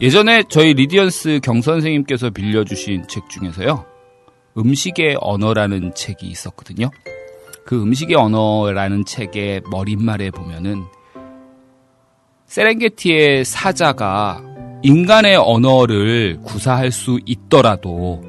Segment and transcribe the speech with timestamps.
[0.00, 3.86] 예전에 저희 리디언스 경 선생님께서 빌려주신 책 중에서요.
[4.58, 6.90] 음식의 언어라는 책이 있었거든요.
[7.64, 10.84] 그 음식의 언어라는 책의 머릿말에 보면은
[12.46, 14.42] 세렝게티의 사자가
[14.82, 18.22] 인간의 언어를 구사할 수 있더라도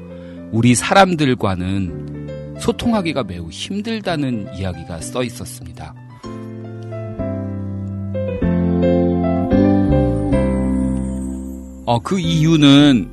[0.50, 5.94] 우리 사람들과는 소통하기가 매우 힘들다는 이야기가 써 있었습니다.
[11.88, 13.08] 어, 그 이유는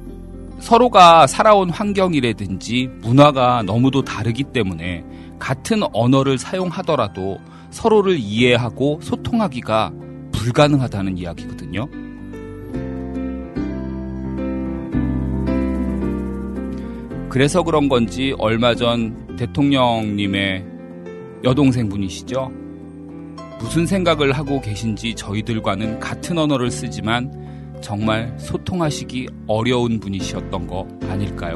[0.59, 5.01] 서로가 살아온 환경이라든지 문화가 너무도 다르기 때문에
[5.39, 7.39] 같은 언어를 사용하더라도
[7.69, 9.93] 서로를 이해하고 소통하기가
[10.33, 11.87] 불가능하다는 이야기거든요.
[17.29, 20.65] 그래서 그런 건지 얼마 전 대통령님의
[21.45, 22.51] 여동생 분이시죠.
[23.61, 27.45] 무슨 생각을 하고 계신지 저희들과는 같은 언어를 쓰지만
[27.81, 31.55] 정말 소통하시기 어려운 분이셨던 거 아닐까요?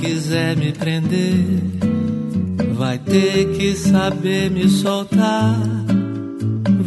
[0.00, 1.44] Quiser me prender,
[2.74, 5.56] vai ter que saber me soltar.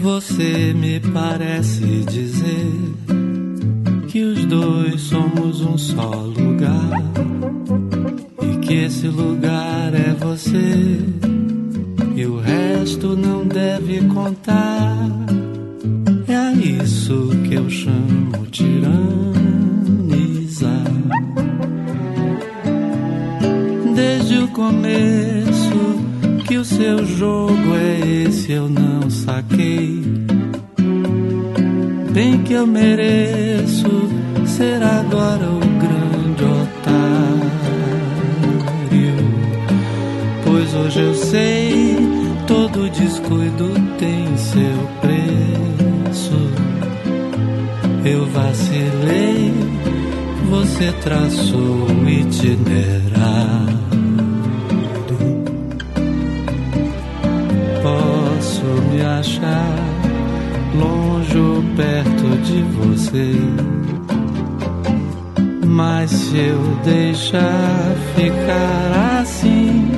[0.01, 2.95] Você me parece dizer
[4.07, 7.03] que os dois somos um só lugar
[8.41, 10.99] e que esse lugar é você
[12.15, 14.95] e o resto não deve contar.
[16.27, 18.74] É isso que eu chamo tirano.
[65.65, 69.91] Mas se eu deixar ficar assim,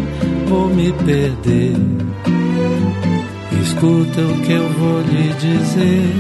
[0.48, 1.76] vou me perder.
[3.62, 6.16] Escuta o que eu vou lhe dizer.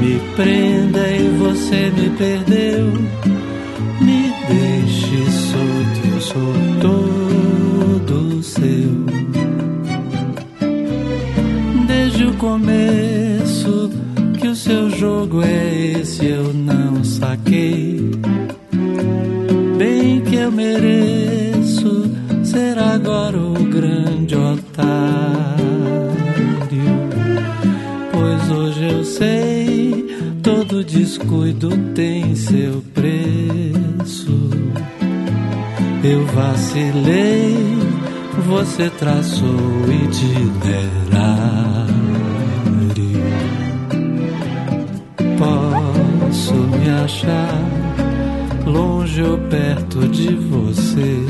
[0.00, 2.86] Me prenda e você me perdeu.
[4.00, 9.12] Me deixe solto, eu sou todo seu.
[12.42, 13.11] começo que o
[14.72, 18.10] seu jogo é esse, eu não saquei.
[19.76, 22.10] Bem que eu mereço
[22.42, 25.60] ser agora o grande otário.
[28.12, 34.32] Pois hoje eu sei, todo descuido tem seu preço.
[36.02, 37.54] Eu vacilei,
[38.48, 41.81] você traçou o itinerário.
[47.22, 51.24] Achar longe ou perto de você.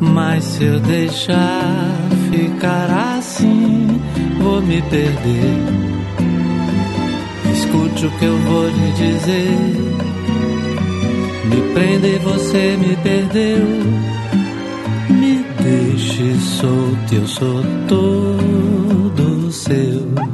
[0.00, 1.94] Mas se eu deixar
[2.30, 4.00] ficar assim,
[4.40, 5.56] vou me perder.
[7.52, 9.56] Escute o que eu vou lhe dizer.
[11.44, 13.66] Me prenda e você me perdeu.
[15.08, 20.31] Me deixe solto, eu sou todo seu.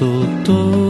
[0.00, 0.89] 外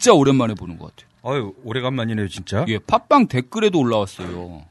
[0.00, 1.10] 진짜 오랜만에 보는 것 같아요.
[1.22, 2.64] 아유, 오래간만이네요, 진짜.
[2.68, 4.62] 예, 팟빵 댓글에도 올라왔어요.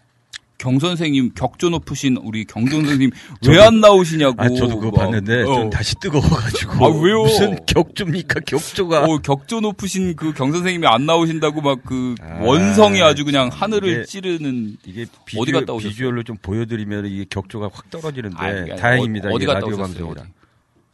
[0.57, 3.11] 경 선생님 격조 높으신 우리 경정 선생님
[3.47, 4.35] 왜 안 나오시냐고.
[4.41, 5.53] 아, 저도 그거 막, 봤는데 어.
[5.53, 6.83] 좀 다시 뜨거워가지고.
[6.85, 7.21] 아, 왜요?
[7.21, 9.03] 무슨 격조입니까, 격조가.
[9.05, 14.05] 어, 격조 높으신 그 경 선생님이 안 나오신다고 막그 아, 원성이 아주 그냥 하늘을 이게-
[14.05, 15.91] 찌르는 이게 어디 비주얼, 갔다 오셨어요?
[15.91, 19.29] 비주얼로 좀 보여드리면 이게 격조가 확 떨어지는데 아, 이게 다행입니다.
[19.29, 19.83] 어, 어디 이게 갔다 오셨어요?
[19.85, 20.21] 방송이라.
[20.23, 20.29] 어디?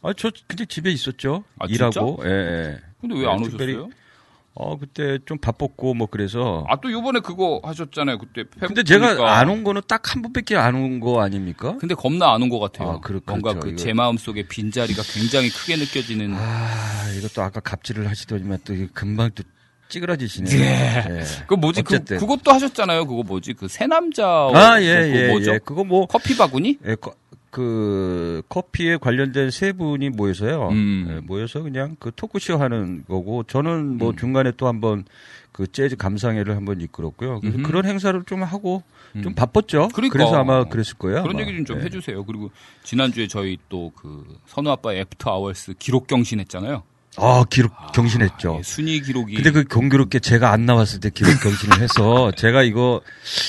[0.02, 1.42] 아, 저 그냥 집에 있었죠.
[1.58, 1.86] 아, 진짜?
[1.86, 2.20] 일하고.
[2.24, 2.76] 예, 예.
[3.00, 3.88] 근데 왜안 네, 오셨어요?
[4.58, 6.64] 어, 그때 좀 바빴고 뭐 그래서.
[6.68, 8.16] 아 또 요번에 그거 하셨잖아요.
[8.18, 9.36] 그때 근데 제가 보니까.
[9.38, 11.76] 안온 거는 딱 한 번밖에 안 온 거 아닙니까?
[11.78, 12.88] 근데 겁나 안 온 것 같아요.
[12.92, 13.60] 아, 그렇- 뭔가 그렇죠.
[13.66, 16.32] 그 이거- 제 마음 속에 빈 자리가 굉장히 크게 느껴지는.
[16.34, 19.42] 아, 이것도 아까 갑질을 하시더니만 또 금방 또
[19.88, 20.58] 찌그러지시네요.
[20.58, 21.04] 예.
[21.10, 21.24] 예.
[21.46, 21.82] 그 뭐지?
[21.82, 22.18] 그, 어쨌든.
[22.18, 23.06] 그것도 하셨잖아요.
[23.06, 23.52] 그거 뭐지?
[23.54, 24.26] 그 새 남자.
[24.26, 25.52] 아, 예, 그거 예, 뭐죠?
[25.54, 25.58] 예.
[25.64, 26.78] 그거 뭐, 커피 바구니?
[26.86, 27.14] 예, 거-
[27.56, 30.68] 그, 커피에 관련된 세 분이 모여서요.
[30.68, 31.06] 음.
[31.10, 34.16] 예, 모여서 그냥 그 토크쇼 하는 거고, 저는 뭐 음.
[34.16, 35.04] 중간에 또 한번
[35.52, 37.40] 그 재즈 감상회를 한번 이끌었고요.
[37.40, 37.66] 그래서 음흠.
[37.66, 38.82] 그런 행사를 좀 하고
[39.14, 39.34] 좀 음.
[39.34, 39.88] 바빴죠.
[39.94, 40.18] 그러니까.
[40.18, 41.22] 래서 아마 그랬을 거예요.
[41.22, 41.40] 그런 아마.
[41.46, 41.84] 얘기 좀좀 예.
[41.84, 42.24] 해주세요.
[42.26, 42.50] 그리고
[42.82, 46.82] 지난주에 저희 또 그 선우 아빠 After Hours 기록 경신했잖아요.
[47.16, 48.56] 아, 기록 경신했죠.
[48.58, 49.34] 예, 순위 기록이.
[49.34, 53.00] 근데 그 공교롭게 제가 안 나왔을 때 기록 경신을 해서 제가 이거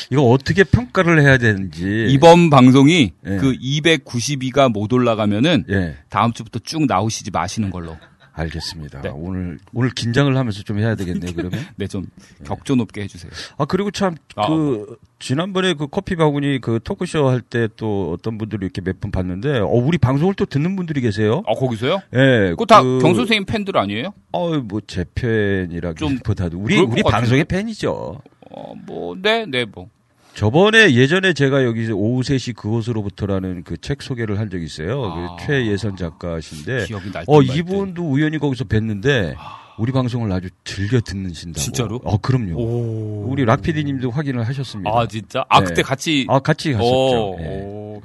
[0.10, 3.38] 이거 어떻게 평가를 해야 되는지 이번 방송이 예.
[3.38, 7.98] 그 292가 못 올라가면은 예 다음 주부터 쭉 나오시지 마시는 걸로.
[8.38, 9.01] 알겠습니다.
[9.01, 9.10] 네.
[9.13, 11.31] 오늘 오늘 긴장을 하면서 좀 해야 되겠네요.
[11.36, 12.06] 그러면 네, 좀
[12.45, 13.31] 격조 높게 해주세요.
[13.57, 14.48] 아 그리고 참 아.
[14.48, 19.12] 그 지난번에 그 커피 바구니 그 토크쇼 할 때 또 어떤 분들이 이렇게 몇 분
[19.12, 21.42] 봤는데 어 우리 방송을 또 듣는 분들이 계세요.
[21.48, 22.00] 아, 거기서요?
[22.13, 24.13] 예, 그거 다경 선생님 팬들 아니에요?
[24.31, 28.22] 어뭐제 팬이라기보다도 우리 우리 것 방송의 팬이죠.
[28.50, 29.89] 어, 뭐, 네, 네, 뭐.
[30.38, 35.04] 저번에 예전에 제가 여기서 오후 3시 그곳으로부터라는 그 책 소개를 한 적이 있어요.
[35.06, 35.36] 아.
[35.39, 36.86] 그 최예선 작가신데
[37.25, 37.42] 어.
[37.42, 39.36] 이분도 우연히 거기서 뵀는데
[39.80, 41.60] 우리 방송을 아주 즐겨 듣는신다고.
[41.60, 42.00] 진짜로?
[42.04, 42.56] 어 그럼요.
[42.56, 43.25] 오.
[43.30, 44.92] 우리 락 PD님도 확인을 하셨습니다.
[44.92, 45.44] 아, 진짜?
[45.50, 45.66] 아, 네.
[45.66, 46.25] 그때 같이.
[46.30, 46.86] 아, 같이 갔었죠.
[46.95, 47.45] 오, 예.
[47.45, 48.01] 오.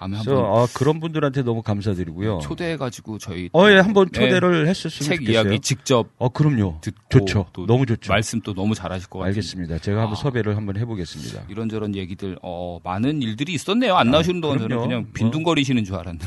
[0.00, 2.38] 다음에 한번 아, 그런 분들한테 너무 감사드리고요.
[2.42, 3.50] 초대해가지고 저희.
[3.52, 5.44] 어, 예, 한번 네, 초대를 했었으면 책 좋겠어요.
[5.44, 6.78] 이야기 직접 어, 그럼요.
[6.80, 6.98] 듣고.
[7.10, 7.46] 좋죠.
[7.52, 8.10] 또 너무 좋죠.
[8.10, 9.28] 말씀 또 너무 잘하실 것 같아요.
[9.28, 9.78] 알겠습니다.
[9.78, 10.16] 제가 한번 아.
[10.16, 11.42] 섭외를 한번 해보겠습니다.
[11.50, 13.94] 이런저런 얘기들, 어, 많은 일들이 있었네요.
[13.94, 14.80] 안 나오시는 동안 저는.
[14.80, 15.10] 그냥 뭐.
[15.12, 16.26] 빈둥거리시는 줄 알았는데.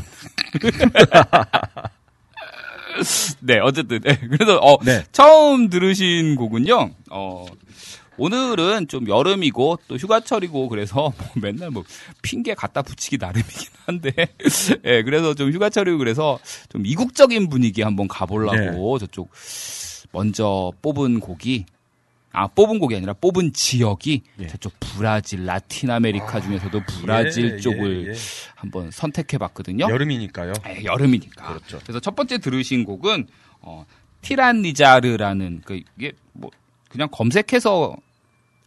[3.41, 3.99] 네, 어쨌든.
[4.01, 4.19] 네.
[4.29, 5.03] 그래서, 어, 네.
[5.11, 7.45] 처음 들으신 곡은요, 어,
[8.17, 11.83] 오늘은 좀 여름이고 또 휴가철이고 그래서 뭐 맨날 뭐
[12.21, 14.13] 핑계 갖다 붙이기 나름이긴 한데
[14.85, 16.39] 예 그래서 좀 휴가철이고 그래서
[16.69, 19.31] 좀 이국적인 분위기 한번 가보려고 저쪽
[20.11, 21.65] 먼저 뽑은 곡이
[22.35, 24.47] 아 뽑은 곡이 아니라 뽑은 지역이 예.
[24.47, 28.15] 저쪽 브라질 라틴 아메리카 중에서도 브라질 예, 쪽을 예, 예.
[28.55, 29.85] 한번 선택해 봤거든요.
[29.87, 30.53] 여름이니까요.
[30.67, 31.47] 예, 여름이니까.
[31.47, 31.79] 그렇죠.
[31.83, 33.27] 그래서 첫 번째 들으신 곡은
[33.61, 33.85] 어,
[34.21, 36.49] Tiranizar라는 그 이게 뭐
[36.93, 37.97] 그냥 검색해서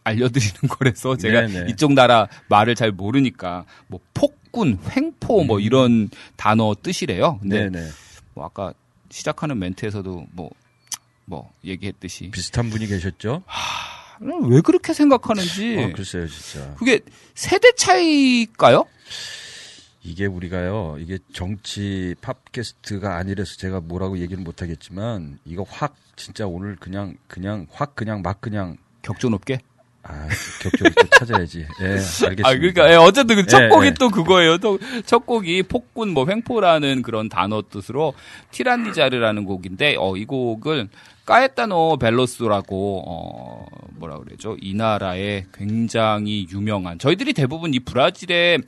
[0.03, 1.71] 알려드리는 거라서 제가 네네.
[1.71, 7.39] 이쪽 나라 말을 잘 모르니까 뭐 폭군, 횡포 뭐 이런 단어 뜻이래요.
[7.41, 7.71] 근데 음.
[7.71, 7.89] 네네.
[8.33, 8.73] 뭐 아까
[9.09, 13.43] 시작하는 멘트에서도 뭐뭐 얘기했듯이 비슷한 분이 계셨죠?
[14.49, 16.73] 왜 그렇게 생각하는지 어, 글쎄요, 진짜.
[16.75, 16.99] 그게
[17.35, 18.85] 세대 차이일까요?
[20.07, 27.17] 이게 우리가요, 이게 정치 팝캐스트가 아니라서 제가 뭐라고 얘기는 못하겠지만, 이거 확, 진짜 오늘 그냥,
[27.27, 29.59] 그냥, 확, 그냥, 막 그냥, 격조 높게?
[30.03, 30.29] 아,
[30.61, 31.65] 격조를 또 찾아야지.
[31.81, 32.47] 예, 알겠습니다.
[32.47, 33.93] 아, 그러니까 예, 어쨌든 그첫 예, 곡이 예.
[33.99, 34.57] 또 그거예요.
[34.57, 38.13] 또 첫 곡이 폭군 뭐 횡포라는 그런 단어 뜻으로
[38.51, 40.87] Tiranizar라는 곡인데 어, 이 곡을
[41.25, 43.65] 까에타노 벨로스라고 어
[43.95, 44.55] 뭐라 그러죠?
[44.61, 48.61] 이 나라의 굉장히 유명한 저희들이 대부분 이 브라질의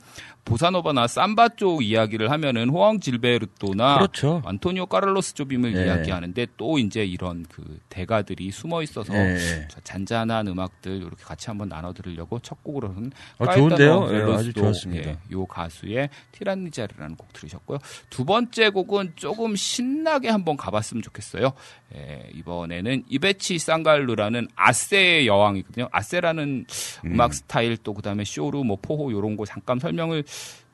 [0.50, 4.42] 보사노바나 삼바 쪽 이야기를 하면은 호앙 질베르토나 그렇죠.
[4.44, 5.86] 안토니오 까를로스 조빔을 예.
[5.86, 9.12] 이야기하는데 또 이제 이런 그 대가들이 숨어 있어서.
[9.12, 14.00] 자, 잔잔한 음악들 이렇게 같이 한번 나눠 들으려고 첫 곡으로는 아, 좋은데요?
[14.00, 15.10] 까에타노 예, 아주 좋았습니다.
[15.10, 17.78] 예, 요 가수의 티란니자르라는 곡 들으셨고요.
[18.10, 21.52] 두 번째 곡은 조금 신나게 한번 가봤으면 좋겠어요.
[21.94, 25.88] 예, 이번에는 이베치 쌍갈루라는 아세의 여왕이거든요.
[25.92, 26.66] 아세라는
[27.04, 27.20] 음.
[27.20, 30.24] 악 스타일 또 그다음에 쇼루 뭐 포호 요런 거 잠깐 설명을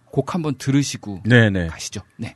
[0.06, 1.68] 곡 한번 들으시고 네네.
[1.68, 2.00] 가시죠.
[2.16, 2.34] 네.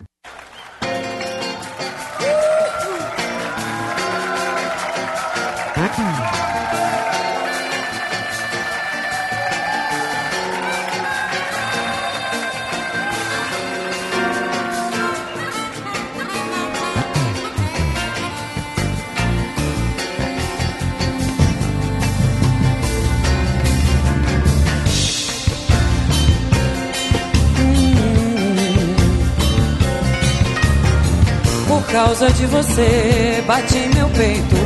[31.92, 34.56] Causa de você, bate em meu peito.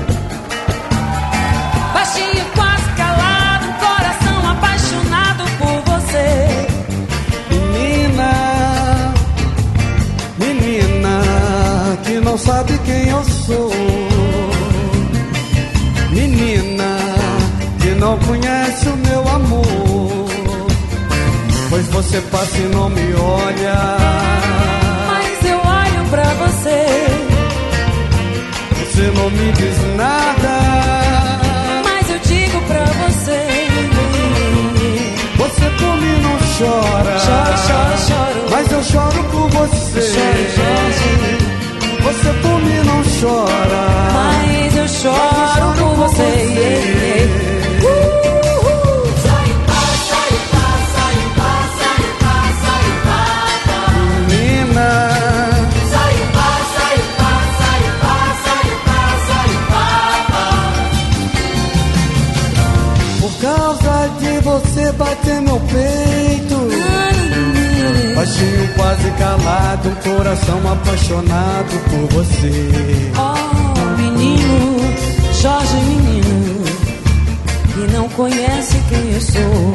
[1.93, 6.67] Baixinho, quase calado, coração apaixonado por você.
[7.51, 9.15] Menina,
[10.39, 11.21] menina,
[12.05, 13.71] que não sabe quem eu sou.
[16.11, 16.97] Menina,
[17.81, 19.65] que não conhece o meu amor.
[21.71, 24.74] Pois você passa e não me olha.
[28.95, 30.61] Você não me diz nada.
[31.83, 33.41] mas eu digo pra você.
[35.37, 37.19] Você por mim não chora.
[37.19, 38.47] Choro, choro, choro.
[38.53, 40.01] Mas eu choro por você.
[40.01, 41.39] Choro, Jorge,
[42.05, 43.85] Você por mim não chora.
[44.15, 46.23] mas eu choro por você.
[46.23, 47.04] yeah,
[65.35, 66.69] bater meu peito.
[68.15, 72.71] Baixinho quase calado, um coração apaixonado por você.
[73.17, 74.81] Oh, menino,
[75.41, 76.65] Jorge, menino,
[77.73, 79.75] que não conhece quem eu sou.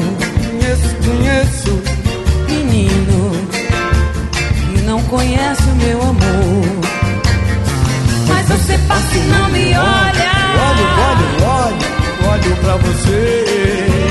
[0.49, 1.83] Conheço, conheço,
[2.47, 3.31] Menino,
[4.73, 6.65] que não conhece o meu amor.
[8.27, 10.29] Mas você passa e não me olha.
[10.69, 14.08] olho, olho, olho, olho pra você.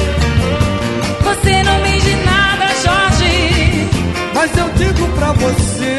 [1.43, 3.89] Você não me diz nada, Jorge.
[4.35, 5.99] Mas eu digo pra você.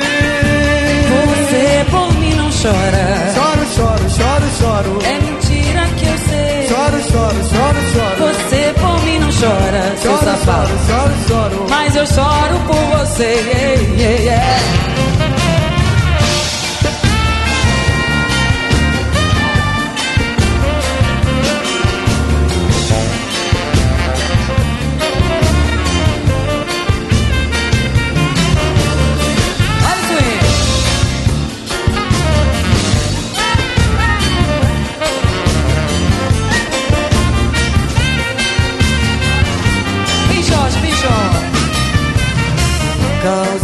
[1.09, 3.33] Você por mim não chora.
[3.33, 4.99] Choro, choro, choro, choro.
[5.05, 6.67] É mentira que eu sei.
[6.67, 8.33] Choro, choro, choro, choro.
[8.33, 10.67] Você por mim não chora, Choro, safado.
[10.67, 11.65] choro, choro, choro.
[11.69, 13.23] Mas eu choro por você.
[13.23, 14.98] yeah, yeah, yeah.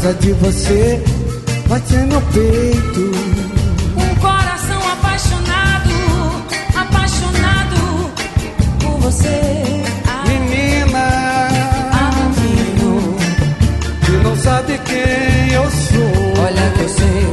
[0.06, 1.04] Causa de você,
[1.68, 3.12] bate no peito.
[3.98, 5.90] Um coração apaixonado,
[6.76, 8.12] apaixonado
[8.80, 9.42] por você.
[10.08, 11.08] Ah, Menina,
[11.92, 13.16] ah, menino,
[14.06, 16.44] que não sabe quem eu sou.
[16.44, 17.26] olha que eu sei.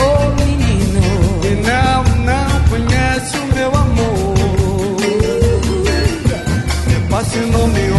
[0.00, 4.34] Oh, menino, E não, não conhece o meu amor.
[7.08, 7.90] Passa e não me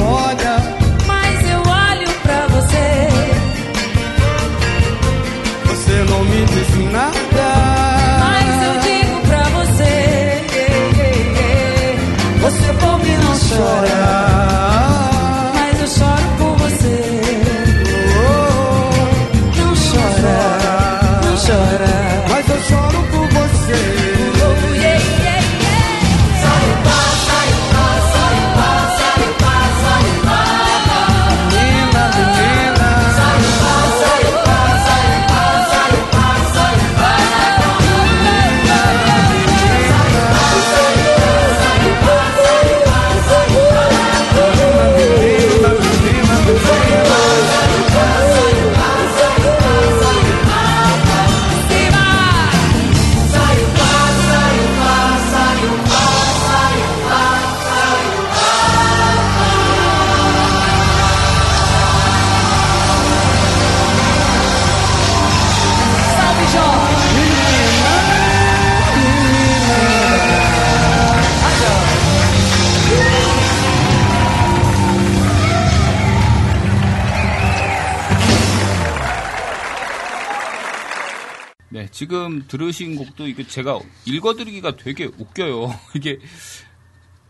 [82.00, 85.70] 지금 들으신 곡도 이게 제가 읽어드리기가 되게 웃겨요.
[85.94, 86.18] 이게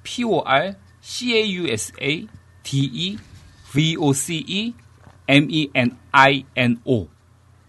[0.03, 2.27] P O R C A U S A
[2.61, 3.17] D E
[3.71, 4.75] V O C E
[5.27, 7.07] M E N I N O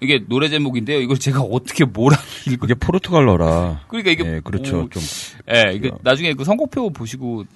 [0.03, 1.01] 이게 노래 제목인데요.
[1.01, 2.67] 이걸 제가 어떻게 뭐라 읽어?
[2.67, 3.87] 이게 포르투갈어라.
[3.89, 4.81] 그러니까 이게 예, 그렇죠.
[4.81, 5.03] 오, 좀
[5.51, 7.47] 예, 이게 나중에 그 선곡표 보시고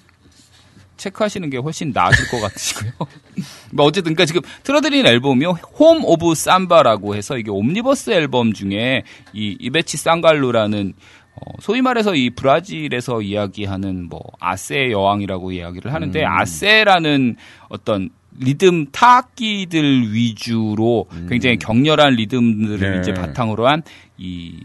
[0.97, 2.91] 체크하시는 게 훨씬 나으실 것 같으시고요.
[3.71, 5.51] 뭐 어쨌든 그러니까 지금 틀어드린 앨범이요.
[5.79, 10.93] Home of Samba라고 해서 이게 옴니버스 앨범 중에 이 이베치 상갈루라는
[11.35, 17.35] 어, 소위 말해서 이 브라질에서 이야기하는 뭐 axé 여왕이라고 이야기를 하는데 axé라는
[17.67, 22.99] 어떤 리듬 타악기들 위주로 굉장히 격렬한 리듬들을 네.
[22.99, 23.81] 이제 바탕으로 한
[24.17, 24.59] 이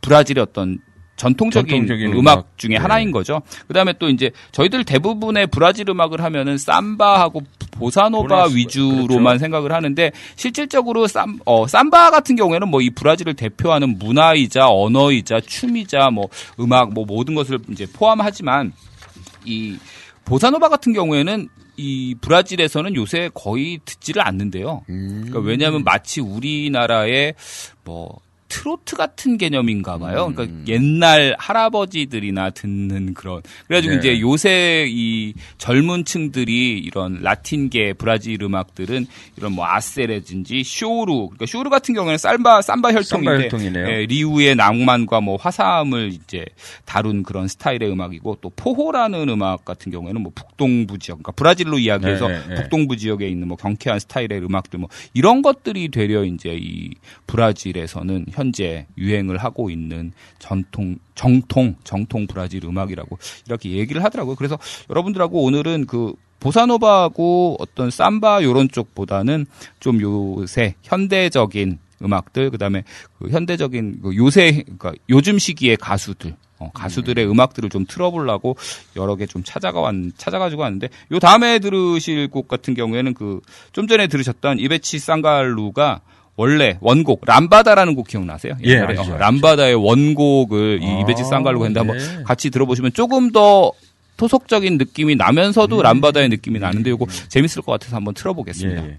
[0.00, 0.78] 브라질의 어떤
[1.22, 2.58] 전통적인, 전통적인 음악, 음악.
[2.58, 2.76] 중에 네.
[2.76, 3.40] 하나인 거죠.
[3.68, 9.38] 그다음에 또 이제 저희들 대부분의 브라질 음악을 하면은 삼바하고 보사노바 위주로만 그렇죠.
[9.38, 16.10] 생각을 하는데 실질적으로 쌈, 어, 삼바 같은 경우에는 뭐 이 브라질을 대표하는 문화이자 언어이자 춤이자
[16.10, 18.72] 뭐 음악 뭐 모든 것을 이제 포함하지만
[19.44, 19.76] 이
[20.24, 24.82] 보사노바 같은 경우에는 이 브라질에서는 요새 거의 듣지를 않는데요.
[24.90, 25.26] 음.
[25.26, 27.34] 그러니까 왜냐하면 마치 우리나라의
[27.84, 28.20] 뭐
[28.52, 30.26] 트로트 같은 개념인가 봐요.
[30.26, 30.34] 음.
[30.34, 33.40] 그러니까 옛날 할아버지들이나 듣는 그런.
[33.66, 33.98] 그래가지고 네.
[33.98, 39.06] 이제 요새 이 젊은 층들이 이런 라틴계 브라질 음악들은
[39.38, 41.28] 이런 뭐 axé라든지 choro.
[41.28, 43.44] 그러니까 choro 같은 경우에는 삼바, 삼바 혈통인데.
[43.44, 43.86] 혈통이네요.
[43.88, 46.44] 예, 리우의 낭만과 뭐 화사함을 이제
[46.84, 52.28] 다룬 그런 스타일의 음악이고 또 forró라는 음악 같은 경우에는 뭐 북동부 지역, 그러니까 브라질로 이야기해서
[52.28, 52.54] 네, 네, 네.
[52.56, 56.90] 북동부 지역에 있는 뭐 경쾌한 스타일의 음악들 뭐 이런 것들이 되려 이제 이
[57.26, 64.34] 브라질에서는 현재 유행을 하고 있는 전통 정통 정통 브라질 음악이라고 이렇게 얘기를 하더라고요.
[64.34, 64.58] 그래서
[64.90, 69.46] 여러분들하고 오늘은 그 보사노바하고 어떤 삼바 요런 쪽보다는
[69.78, 72.82] 좀 요새 현대적인 음악들 그다음에
[73.18, 78.56] 그 현대적인 그 요새 그러니까 요즘 시기의 가수들 어, 가수들의 음악들을 좀 틀어보려고
[78.96, 83.40] 여러 개 좀 찾아가 왔 찾아가지고 왔는데 요 다음에 들으실 곡 같은 경우에는 그
[83.72, 86.00] 좀 전에 들으셨던 이베치 쌍갈루가
[86.36, 88.54] 원래 원곡 람바다라는 곡 기억나세요?
[88.64, 88.78] 예?
[88.78, 89.16] 알죠, 알죠.
[89.18, 92.04] 람바다의 원곡을 이 아, 이베치 쌍갈루가 했는데 네.
[92.04, 93.72] 한번 같이 들어보시면 조금 더
[94.16, 95.82] 토속적인 느낌이 나면서도 음.
[95.82, 98.82] 람바다의 느낌이 나는데 요거 재밌을 것 같아서 한번 틀어보겠습니다.
[98.82, 98.98] 예, 예.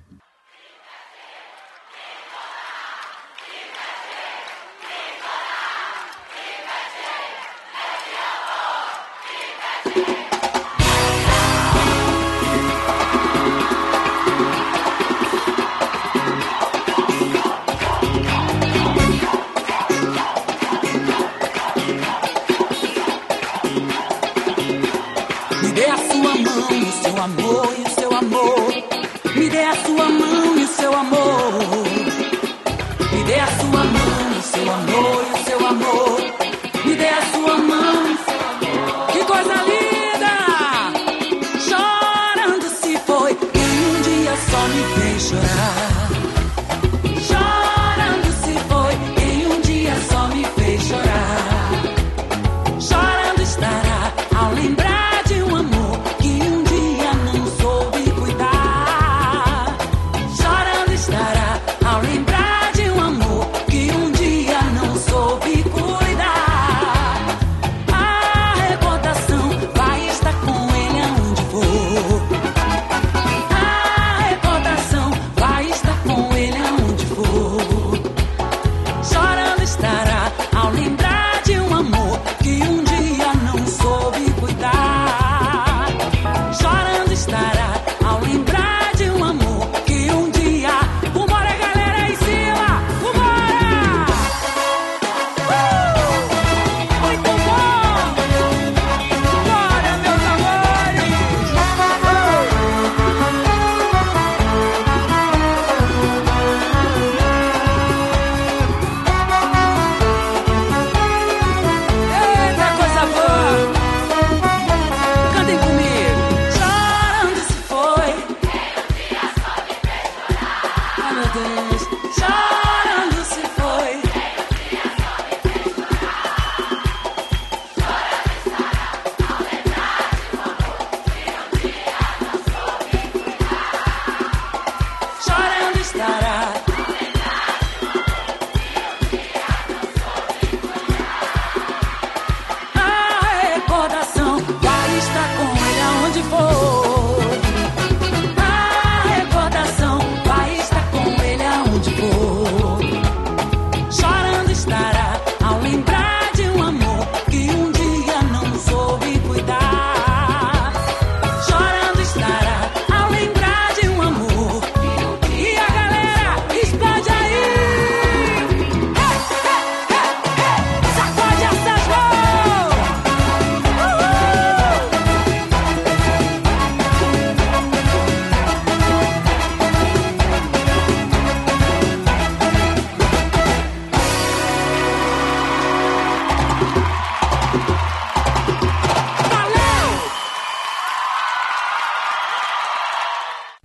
[33.34, 36.19] Dê a sua mão seu amor e o seu amor.
[36.86, 38.17] Me dê a sua mão.
[39.12, 40.36] Que coisa linda!
[41.67, 45.83] Chorando se foi e um dia só me fez chorar.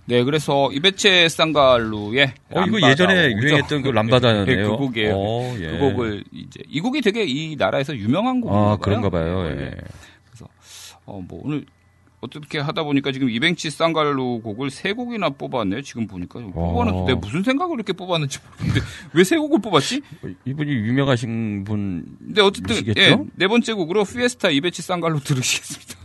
[0.09, 3.31] 네, 그래서 이베체 쌍갈루의 어, 이거 예전에.
[3.31, 4.45] 유행했던 그 람바다네요.
[4.45, 5.13] 네, 그 곡이에요.
[5.15, 5.67] 어, 예.
[5.67, 8.77] 그 곡을 이제 이 곡이 되게 이 나라에서 유명한 곡인가 아.
[8.77, 9.47] 그런가 봐요.
[9.51, 9.55] 예.
[9.55, 9.71] 네.
[11.05, 11.65] 어, 뭐 오늘
[12.21, 15.81] 어떻게 하다 보니까 지금 이벤치 쌍갈루 곡을 세 곡이나 뽑았네요.
[15.83, 18.81] 지금 보니까 뽑아는 내가 무슨 생각을 이렇게 뽑았는지 모르겠는데
[19.13, 20.01] 왜 세 곡을 뽑았지?
[20.23, 22.17] 어, 이분이 유명하신 분.
[22.19, 22.75] 근데 어쨌든?
[22.97, 25.98] 예, 네 번째 곡으로 피에스타 이벤치 쌍갈루 들으시겠습니다.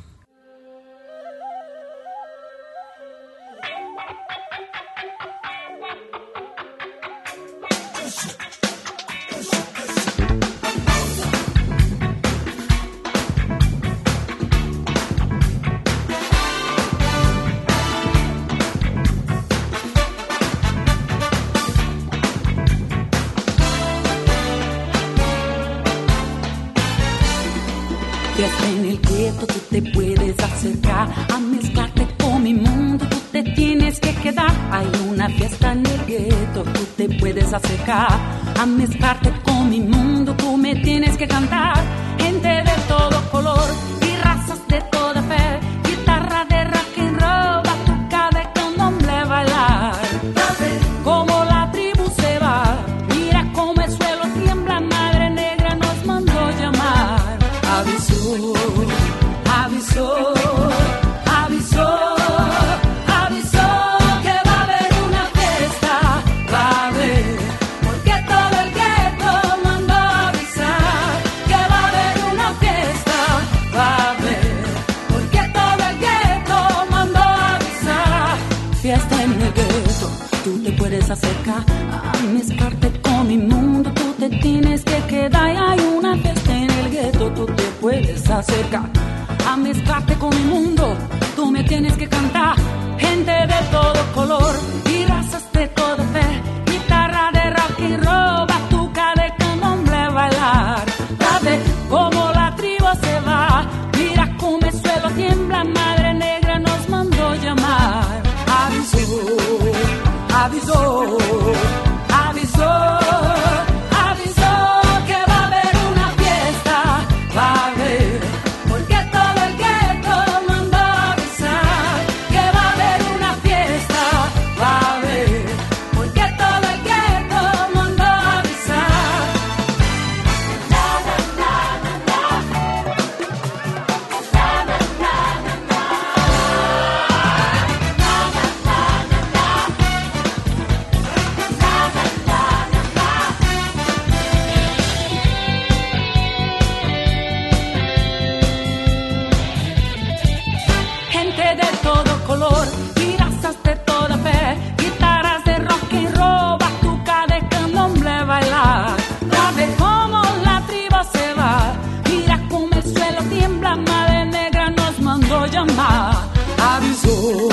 [167.05, 167.49] avisou,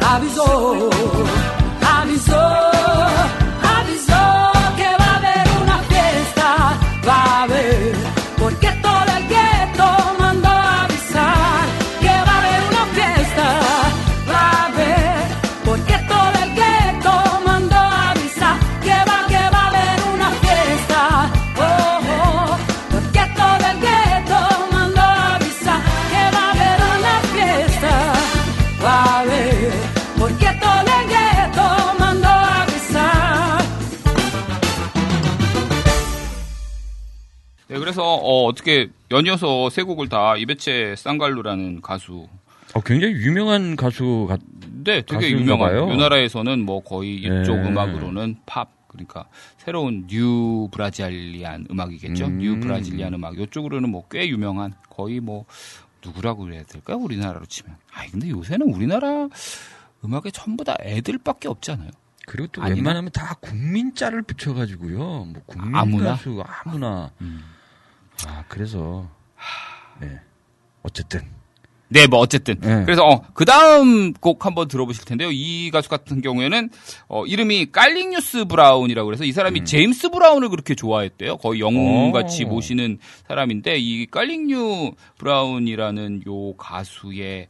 [0.00, 0.93] avisou.
[38.24, 42.28] 어, 어떻게 연이어서 세 곡을 다 이베체 쌍갈루라는 가수
[42.74, 44.40] 어, 굉장히 유명한 가수 같,
[44.82, 45.84] 네, 되게 봐요.
[45.86, 47.68] 우리나라에서는 뭐 거의 이쪽 네.
[47.68, 49.26] 음악으로는 팝 그러니까
[49.58, 52.26] 새로운 new Brazilian 음악이겠죠.
[52.26, 52.38] 음.
[52.38, 55.44] new Brazilian 음악 이쪽으로는 뭐 꽤 유명한 거의 뭐
[56.04, 56.98] 누구라고 그래야 될까요?
[56.98, 57.74] 우리나라로 치면.
[57.92, 59.28] 아 근데 요새는 우리나라
[60.04, 61.90] 음악에 전부 다 애들밖에 없잖아요.
[62.26, 62.76] 그리고 또 아니나?
[62.76, 64.96] 웬만하면 다 국민자를 붙여가지고요.
[64.98, 66.10] 뭐 국민 아무나?
[66.10, 67.10] 가수 아무나.
[67.20, 67.42] 음.
[68.26, 69.08] 아 그래서
[70.00, 70.20] 네
[70.82, 71.22] 어쨌든
[71.88, 72.82] 네, 뭐 어쨌든 네.
[72.84, 75.30] 그래서 어, 그 다음 곡 한번 들어보실 텐데요.
[75.30, 76.70] 이 가수 같은 경우에는
[77.08, 79.64] 어, 이름이 깔링뉴스 브라운이라고 그래서 이 사람이 음.
[79.64, 81.36] 제임스 브라운을 그렇게 좋아했대요.
[81.36, 82.48] 거의 영웅같이 오.
[82.48, 87.46] 모시는 사람인데 이 깔링뉴 브라운이라는 요 가수의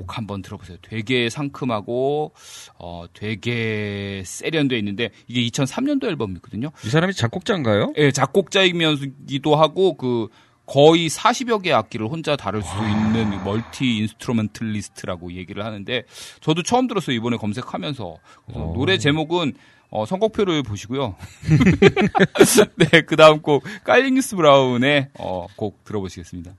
[0.00, 0.78] 곡 한번 들어보세요.
[0.82, 2.32] 되게 상큼하고
[2.78, 6.70] 어 되게 세련돼 있는데 이게 2003년도 앨범이거든요.
[6.84, 7.92] 이 사람이 작곡자인가요?
[7.96, 10.28] 예, 작곡자이면서기도 하고 그
[10.66, 16.04] 거의 40여 개의 악기를 혼자 다룰 수 있는 multi-instrumentalist라고 얘기를 하는데
[16.40, 18.16] 저도 처음 들었어요 이번에 검색하면서
[18.54, 18.72] 어.
[18.76, 19.54] 노래 제목은
[19.90, 21.16] 어, 선곡표를 보시고요.
[22.76, 26.52] 네, 그 다음 곡 깔링뉴스 브라운의 어, 곡 들어보시겠습니다.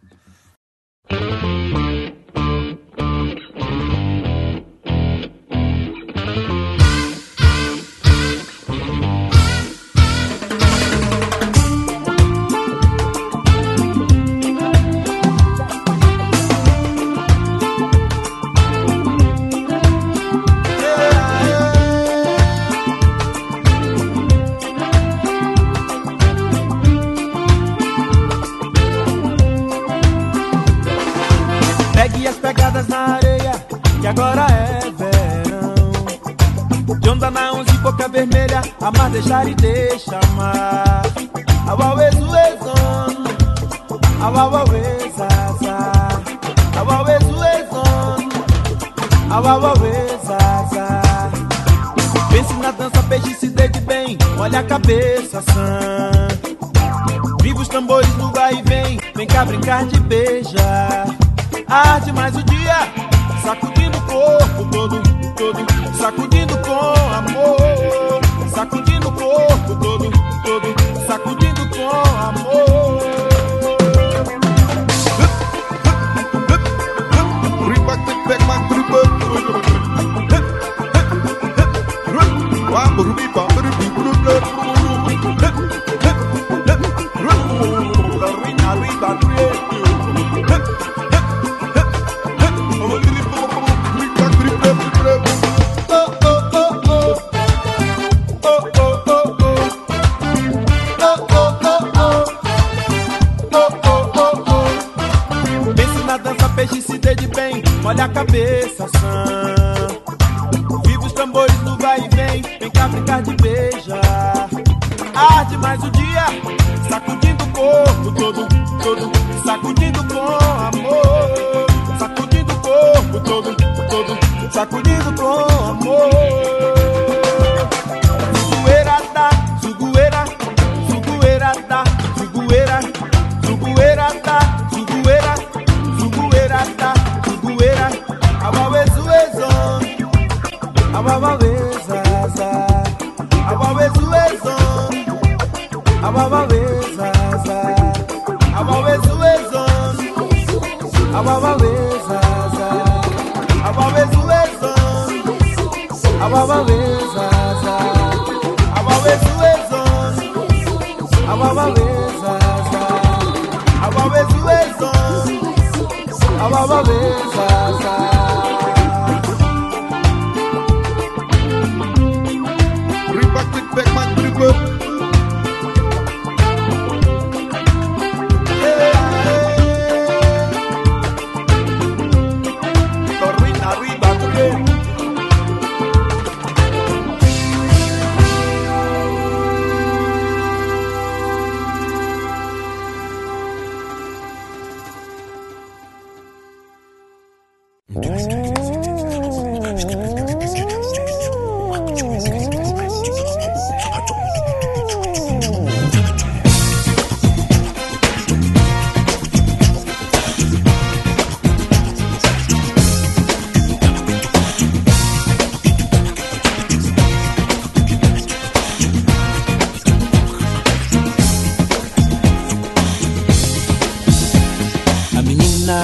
[37.01, 41.01] De onda na onze, boca vermelha, amar, deixar e deixa amar.
[41.67, 43.25] Auauê, zuezon,
[44.21, 45.77] auauê, zaza.
[46.77, 48.29] Auauê, zuezon,
[49.31, 51.01] auauê, zaza.
[52.29, 56.11] Pense na dança, peixe se dê de bem, olha a cabeça sã.
[57.41, 61.07] Viva os tambores no vai e vem, vem cá brincar de beijar.
[61.67, 62.77] Arde mais o dia,
[63.43, 65.01] sacudindo o corpo todo,
[65.35, 66.50] todo, sacudindo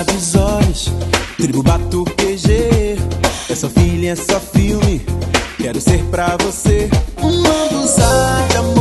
[0.04, 0.92] dos olhos,
[1.38, 2.98] tribo batuqueje.
[3.50, 5.02] É só filha, é só filme.
[5.58, 6.90] Quero ser pra você
[7.22, 8.77] um lambuzar de amor.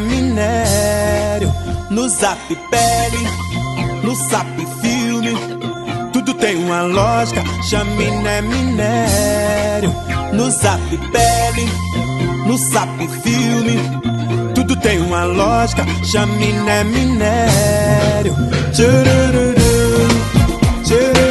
[0.00, 1.52] Minério.
[1.90, 2.38] No Zap
[2.70, 3.28] Pele,
[4.02, 4.46] no Zap
[4.80, 5.34] Filme.
[6.12, 9.94] Tudo tem uma lógica, chaminé minério.
[10.32, 11.68] No Zap Pele,
[12.46, 13.78] no Zap Filme.
[14.54, 18.34] Tudo tem uma lógica, chaminé minério.
[18.72, 19.54] Tchurururu,
[20.84, 21.23] tchurururu,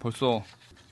[0.00, 0.42] 벌써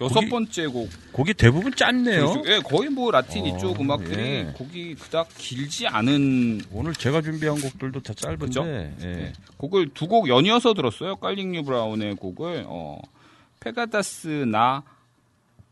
[0.01, 0.89] 여섯 곡이- 번째 곡.
[1.13, 2.43] 곡이 대부분 짰네요.
[2.47, 4.53] 예, 거의 뭐 라틴 어, 이쪽 음악들이 예.
[4.57, 8.61] 곡이 그닥 길지 않은 오늘 제가 준비한 곡들도 다 짧은데.
[9.01, 9.05] 예.
[9.05, 9.33] 네.
[9.57, 11.17] 곡을 두 곡 연이어서 들었어요.
[11.17, 13.01] 깔링뉴 브라운의 곡을 어,
[13.59, 14.85] Pegadas na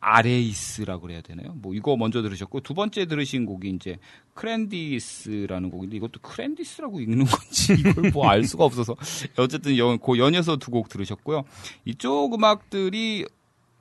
[0.01, 1.53] Areia라고 그래야 되나요?
[1.57, 3.99] 뭐 이거 먼저 들으셨고 두 번째 들으신 곡이 이제
[4.35, 8.95] Crendice라는 곡인데 이것도 Crendice라고 읽는 건지 이걸 뭐 알 수가 없어서
[9.37, 11.45] 어쨌든 연, 그 연이어서 두 곡 들으셨고요.
[11.87, 13.25] 이쪽 음악들이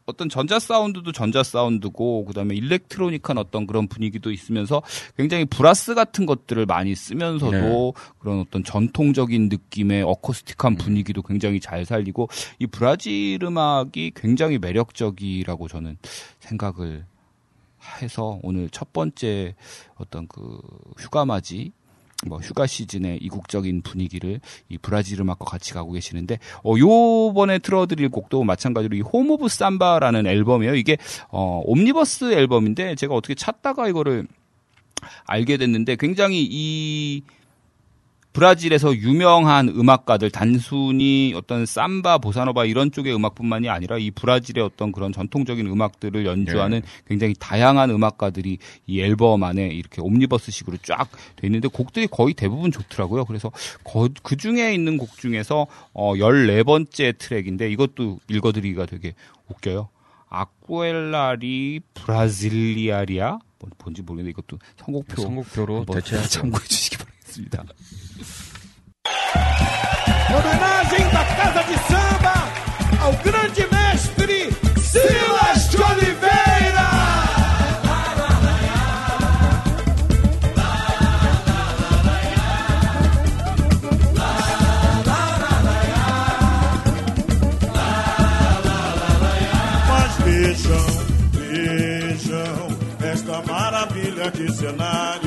[0.06, 4.84] 어떤 전자 사운드도 전자 사운드고 그다음에 일렉트로닉한 어떤 그런 분위기도 있으면서
[5.18, 12.30] 굉장히 브라스 같은 것들을 많이 쓰면서도 그런 어떤 전통적인 느낌의 어쿠스틱한 분위기도 굉장히 잘 살리고
[12.60, 15.98] 이 브라질 음악이 굉장히 매력적이라고 저는
[16.39, 17.06] 생각을
[18.02, 19.56] 해서 오늘 첫 번째
[19.96, 20.60] 어떤 그
[21.00, 21.72] 휴가맞이
[22.25, 28.44] 뭐 휴가 시즌의 이국적인 분위기를 이 브라질 음악과 같이 가고 계시는데 어 요번에 틀어드릴 곡도
[28.44, 30.75] 마찬가지로 이 Home of Samba라는 앨범이에요.
[30.75, 30.98] 이게
[31.29, 34.27] 어 옴니버스 앨범인데 제가 어떻게 찾다가 이거를
[35.27, 37.23] 알게 됐는데 굉장히 이
[38.36, 45.13] 브라질에서 유명한 음악가들 단순히 어떤 삼바, 보사노바 이런 쪽의 음악뿐만이 아니라 이 브라질의 어떤 그런
[45.13, 48.58] 전통적인 음악들을 연주하는 굉장히 다양한 음악가들이
[48.88, 51.08] 이 앨범 안에 이렇게 옴니버스식으로 쫙
[51.38, 53.23] 돼 있는데 곡들이 거의 대부분 좋더라고요.
[53.23, 53.52] 그래서
[53.86, 59.13] 거- 그 중에 있는 곡 중에서 어 14번째 트랙인데 이것도 읽어드리기가 되게
[59.48, 59.88] 웃겨요.
[60.27, 66.27] 아쿠엘라리 브라질리아리아 뭐- 뭔지 모르겠는데 이것도 선곡표 선곡표로 한번 대체하죠.
[66.42, 67.04] 참고해 주시기 바
[67.36, 67.63] 좋겠습니다.
[70.29, 72.33] homenagem da Casa de Samba
[73.02, 76.90] ao grande mestre Silas de Oliveira.
[89.88, 90.86] Mas vejam,
[91.33, 92.67] vejam
[93.02, 95.25] esta maravilha de cenário.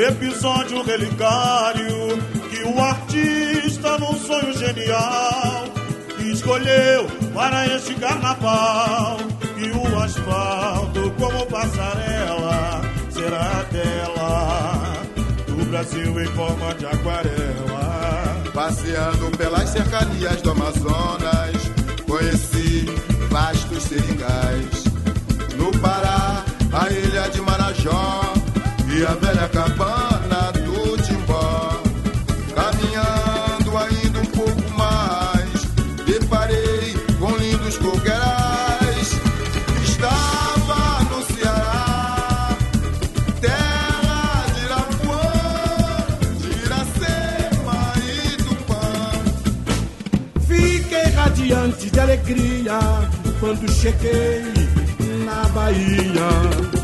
[0.00, 2.16] Episódio relicário
[2.48, 5.64] que o artista, num sonho genial,
[6.20, 9.18] escolheu para este carnaval.
[9.58, 12.80] E o asfalto, como passarela,
[13.10, 14.92] será a tela
[15.46, 18.42] do Brasil em forma de aquarela.
[18.54, 21.56] Passeando pelas cercanias do Amazonas,
[22.08, 22.86] conheci
[23.28, 24.84] vastos seringais.
[25.58, 26.42] No Pará,
[26.72, 28.19] a ilha de Marajó
[29.04, 31.80] a velha cabana do Timbó.
[32.54, 35.64] Caminhando ainda um pouco mais,
[36.04, 39.20] deparei com lindos coqueirais.
[39.84, 42.56] Estava no Ceará,
[43.40, 45.22] terra de Irapuã,
[46.38, 49.12] de Iracema e Tupã.
[50.46, 52.78] Fiquei radiante de alegria
[53.40, 54.42] quando cheguei
[55.24, 56.79] na Bahia.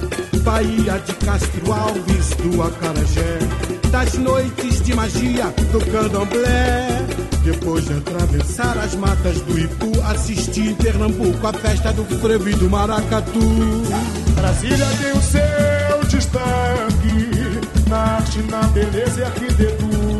[0.46, 3.38] Bahia de Castro Alves, do Acarajé.
[3.90, 7.04] Das noites de magia do candomblé.
[7.42, 12.54] Depois de atravessar as matas do Ipu, assisti em Pernambuco a festa do frevo e
[12.54, 13.40] do maracatu.
[14.36, 20.15] Brasília tem o seu destaque na arte, na beleza e arquitetura.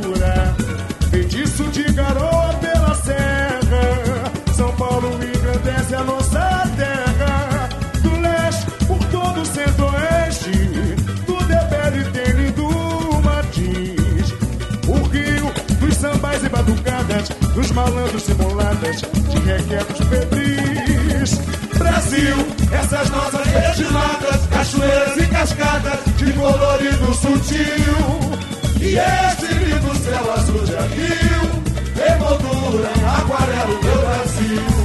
[16.67, 17.29] Batucadas.
[17.55, 19.01] Dos malandros simuladas.
[19.01, 21.41] De requebros febris.
[21.79, 22.37] Brasil,
[22.73, 24.47] essas nossas vestimatas.
[24.51, 26.01] Cachoeiras e cascadas.
[26.17, 28.37] De colorido sutil.
[28.81, 31.57] E esse lindo céu azul de rio
[31.97, 34.76] Emoldura, aquarela, meu Brasil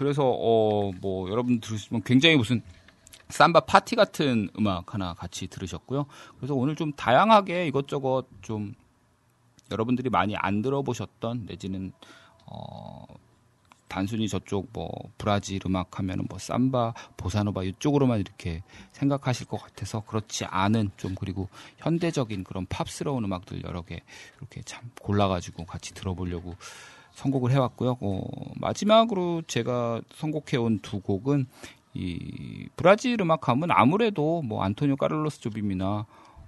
[0.00, 2.62] 그래서 어 뭐 여러분 들으시면 굉장히 무슨
[3.28, 6.06] 삼바 파티 같은 음악 하나 같이 들으셨고요.
[6.38, 8.74] 그래서 오늘 좀 다양하게 이것저것 좀
[9.70, 11.92] 여러분들이 많이 안 들어보셨던 내지는
[12.46, 13.04] 어
[13.88, 14.88] 단순히 저쪽 뭐
[15.18, 21.48] 브라질 음악 하면은 뭐 삼바, 보사노바 이쪽으로만 이렇게 생각하실 것 같아서 그렇지 않은 좀 그리고
[21.76, 24.00] 현대적인 그런 팝스러운 음악들 여러 개
[24.38, 26.54] 이렇게 참 골라가지고 같이 들어보려고
[27.20, 27.98] 선곡을 해왔고요.
[28.00, 28.22] 어,
[28.56, 31.46] 마지막으로 제가 선곡해온 두 곡은
[31.94, 36.06] 이 브라질 음악하면 아무래도 뭐 안토니오 까를로스 조빔이나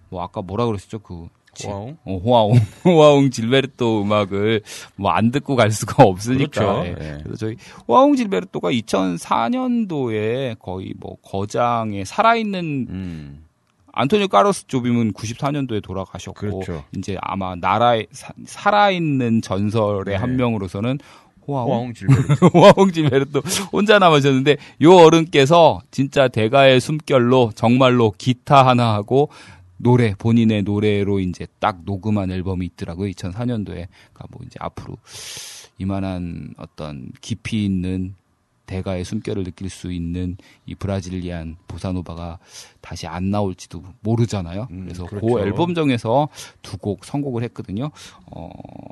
[0.08, 1.96] 뭐 아까 뭐라 그랬었죠 그 지- 호아옹?
[2.04, 2.52] 어, 호아옹
[2.86, 4.62] 호아옹 질베르토 음악을
[4.96, 6.84] 뭐 안 듣고 갈 수가 없으니까 그렇죠.
[6.86, 6.90] 예.
[6.90, 7.18] 예.
[7.22, 7.56] 그래서 저희
[7.88, 13.44] 호아옹 질베르토가 2004년도에 거의 뭐 거장에 살아있는 음.
[13.92, 16.84] 안토니오 까로스 조빔은 94년도에 돌아가셨고 그렇죠.
[16.96, 20.14] 이제 아마 나라에 사- 살아있는 전설의 네.
[20.14, 20.98] 한 명으로서는
[21.46, 22.22] 호아옹 호아옹 질베르.
[22.54, 23.40] 호아옹 질베르토
[23.72, 29.28] 혼자 남으셨는데 요 어른께서 진짜 대가의 숨결로 정말로 기타 하나 하고
[29.76, 34.96] 노래 본인의 노래로 이제 딱 녹음한 앨범이 있더라고요 2004년도에 그러니까 뭐 이제 앞으로
[35.78, 38.14] 이만한 어떤 깊이 있는
[38.72, 42.38] 대가의 숨결을 느낄 수 있는 이 브라질리안 보사노바가
[42.80, 44.68] 다시 안 나올지도 모르잖아요.
[44.70, 45.26] 음, 그래서 그렇죠.
[45.26, 46.28] 그 앨범 중에서
[46.62, 47.90] 두 곡 선곡을 했거든요.
[48.26, 48.50] 어,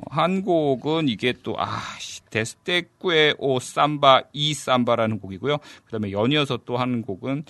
[0.09, 5.57] 한 곡은 이게 또, 아, 씨, 데스테꾸의 오 삼바, 이 삼바라는 곡이고요.
[5.57, 7.43] 그 다음에 연이어서 또 한 곡은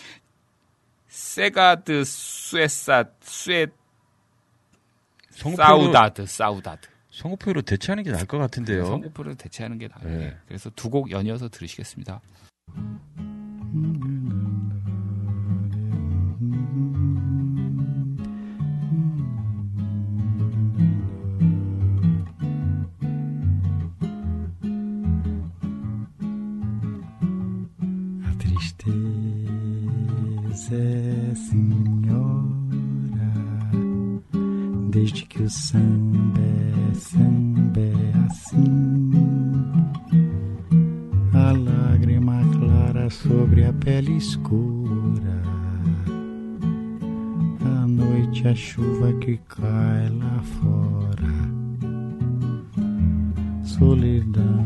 [1.07, 2.67] 세가드 수에,
[5.31, 6.87] 성우표로, 사우다드, 사우다드.
[7.21, 8.85] 성우표로 대체하는 게 나을 것 같은데요.
[8.85, 10.17] 성우표를 대체하는 게 나아요.
[10.17, 10.35] 네.
[10.47, 12.19] 그래서 두 곡 연이어서 들으시겠습니다.
[30.41, 31.10] Tristeza
[34.91, 39.11] desde que o samba é samba é assim.
[41.33, 45.41] A lágrima clara sobre a pele escura,
[47.61, 51.31] a noite a chuva que cai lá fora,
[53.63, 54.65] solidão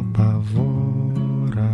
[0.00, 1.70] apavora,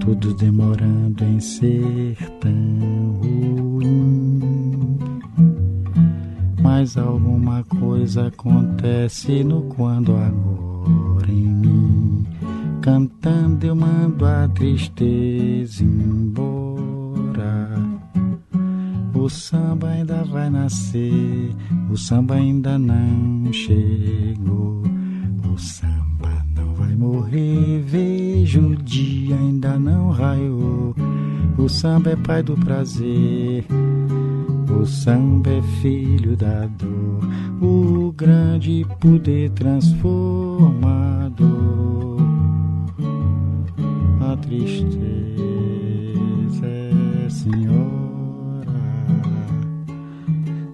[0.00, 4.21] tudo demorando em ser tão ruim.
[6.74, 12.26] Mas alguma coisa acontece no quando agora em mim.
[12.80, 17.78] Cantando eu mando a tristeza embora.
[19.14, 21.54] O samba ainda vai nascer,
[21.90, 24.82] o samba ainda não chegou.
[25.54, 30.94] O samba não vai morrer, vejo o dia ainda não raiou.
[31.58, 33.66] O samba é pai do prazer,
[34.80, 37.20] o samba é filho da dor,
[37.60, 42.20] o grande poder transformador.
[44.20, 44.96] A tristeza
[46.66, 48.72] é senhora,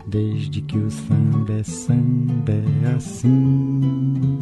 [0.07, 4.39] desde que o samba é samba é assim.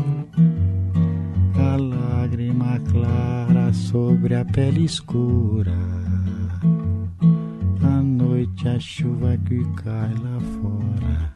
[1.54, 6.05] A lágrima clara sobre a pele escura.
[8.66, 11.32] A chuva que cai lá fora.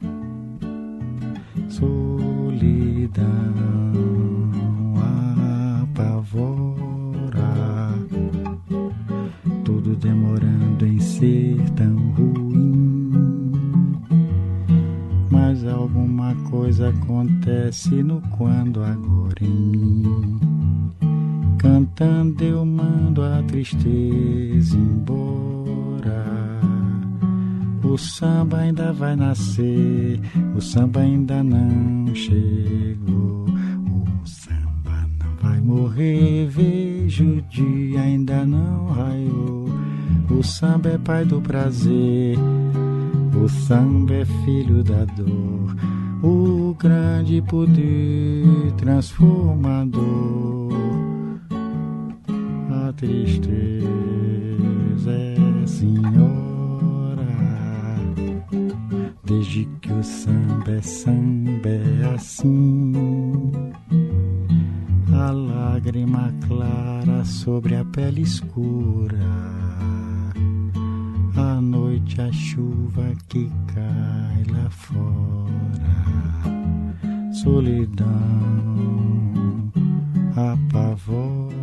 [1.71, 3.25] Solidão
[5.81, 6.75] apavora.
[9.65, 13.13] Tudo demorando em ser tão ruim.
[15.31, 20.41] Mas alguma coisa acontece no quando agora em mim.
[21.57, 26.40] Cantando eu mando a tristeza embora.
[27.91, 30.21] O samba ainda vai nascer,
[30.57, 33.47] o samba ainda não chegou.
[33.49, 39.69] O samba não vai morrer, vejo o dia ainda não raiou.
[40.31, 42.39] O samba é pai do prazer,
[43.35, 45.75] o samba é filho da dor.
[46.23, 50.71] O grande poder transformador.
[52.71, 53.51] A tristeza
[55.11, 56.50] é senhora,
[59.31, 63.53] desde que o samba é samba é assim.
[65.13, 69.31] A lágrima clara sobre a pele escura,
[71.37, 75.95] a noite a chuva que cai lá fora,
[77.33, 78.11] solidão
[80.35, 81.61] apavora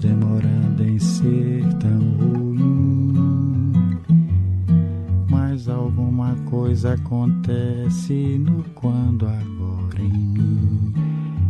[0.00, 2.59] demorando em ser tão ruim.
[5.70, 10.94] Alguma coisa acontece no quando agora em mim.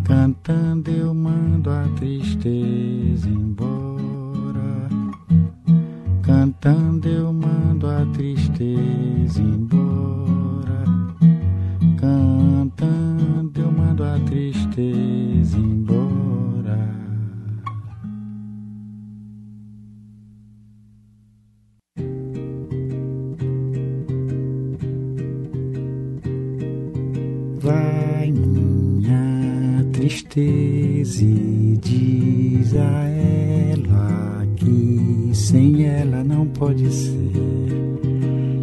[0.05, 4.89] Cantando eu mando a tristeza embora.
[6.23, 10.85] Cantando eu mando a tristeza embora.
[11.97, 16.10] Cantando eu mando a tristeza embora.
[27.71, 37.31] Vai minha tristeza e diz a ela que sem ela não pode ser.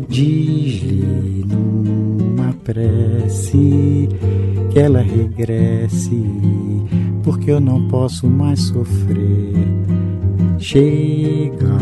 [0.10, 4.10] Diz-lhe numa prece
[4.72, 6.22] que ela regresse,
[7.24, 9.53] porque eu não posso mais sofrer.
[10.60, 11.78] Chega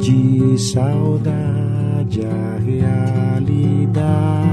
[0.00, 4.49] de saudade, a realidade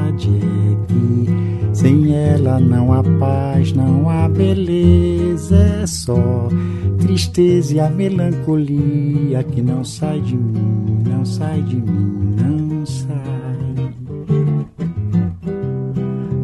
[2.18, 6.50] ela não há paz, não há beleza, é só
[7.00, 13.08] tristeza e a melancolia que não sai de mim, não sai de mim, não sai.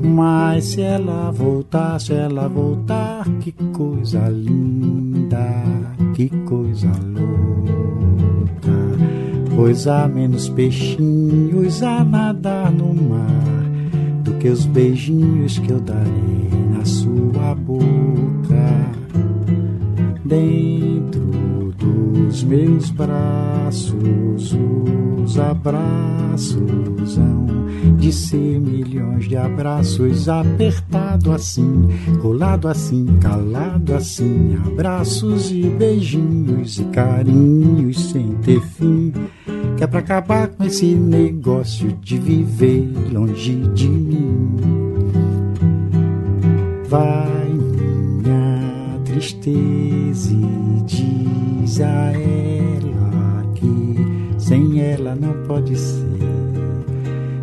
[0.04, 5.64] Mas se ela voltar, se ela voltar, que coisa linda,
[6.14, 8.44] que coisa louca.
[9.56, 13.73] Pois há menos peixinhos a nadar no mar
[14.44, 18.92] que os beijinhos que eu darei na sua boca.
[20.26, 24.54] Dentro dos meus braços,
[25.24, 31.88] os abraços hão de ser milhões de abraços, apertado assim,
[32.22, 39.14] colado assim, calado assim, abraços e beijinhos e carinhos sem ter fim.
[39.78, 44.56] Que é pra acabar com esse negócio de viver longe de mim.
[46.88, 53.96] Vai minha tristeza e diz a ela que
[54.38, 56.04] sem ela não pode ser.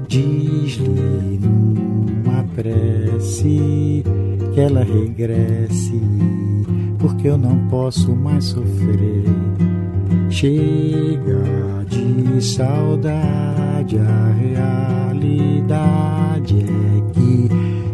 [0.06, 4.04] Diz-lhe numa prece
[4.54, 6.00] que ela regresse,
[6.98, 9.24] porque eu não posso mais sofrer.
[10.30, 11.42] Chega
[11.88, 14.32] de saudade, a
[15.12, 17.48] realidade é que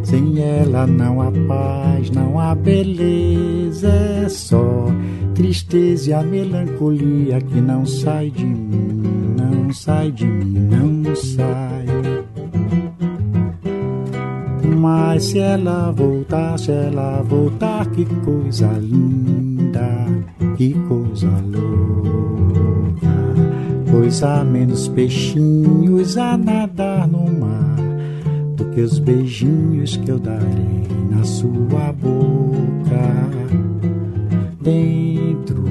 [0.07, 4.87] sem ela não há paz, não há beleza, é só
[5.35, 11.87] tristeza e a melancolia que não sai de mim, não sai de mim, não sai.
[14.79, 20.07] Mas se ela voltar, se ela voltar, que coisa linda,
[20.57, 21.96] que coisa louca.
[23.99, 27.77] Pois há menos peixinhos a nadar no mar
[28.55, 33.31] do que os beijinhos que eu darei na sua boca.
[34.61, 35.63] Dentro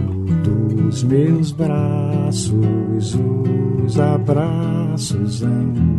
[0.43, 3.15] dos meus braços,
[3.85, 5.95] os abraços hão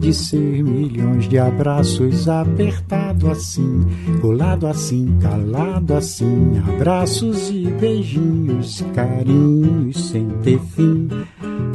[0.00, 3.84] de ser milhões de abraços apertado assim,
[4.22, 11.08] colado assim, calado assim, abraços e beijinhos, carinhos sem ter fim.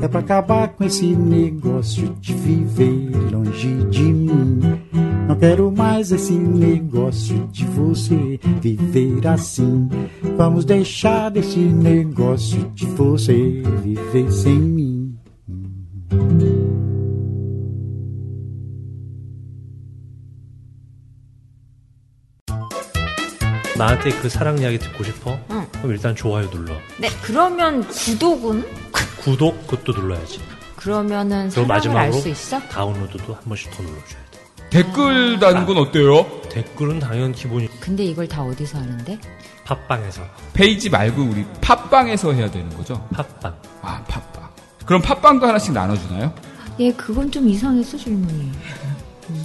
[0.03, 4.61] Que é pra acabar com esse negócio de viver longe de mim.
[5.27, 9.89] Não quero mais esse negócio de você viver assim.
[10.37, 15.19] Vamos deixar desse negócio de você viver sem mim.
[23.79, 25.39] 나한테 그 사랑 이야기 듣고 싶어?
[25.51, 25.65] 응.
[25.71, 26.75] 그럼 일단 좋아요 눌러.
[26.99, 28.65] 네, 그러면 구독은?
[29.24, 30.42] 구독 그것도 눌러야지.
[30.76, 32.60] 그러면은 사랑을 알 마지막으로 수 있어?
[32.68, 34.70] 다운로드도 한 번씩 더 눌러줘야 돼.
[34.70, 36.26] 댓글 다는 건 어때요?
[36.50, 39.18] 댓글은 당연 기본이 근데 이걸 다 어디서 하는데?
[39.64, 43.08] 팟빵에서 페이지 말고 우리 팟빵에서 해야 되는 거죠?
[43.14, 43.56] 팟빵.
[43.82, 44.50] 아, 팟빵.
[44.86, 46.34] 그럼 팟빵도 하나씩 나눠주나요?
[46.80, 48.52] 예, 그건 좀 이상했어, 질문이.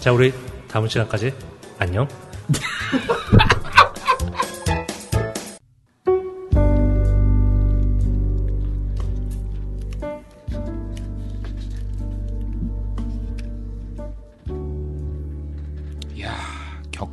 [0.00, 0.32] 자 우리
[0.68, 1.32] 다음 시간까지
[1.78, 2.08] 안녕.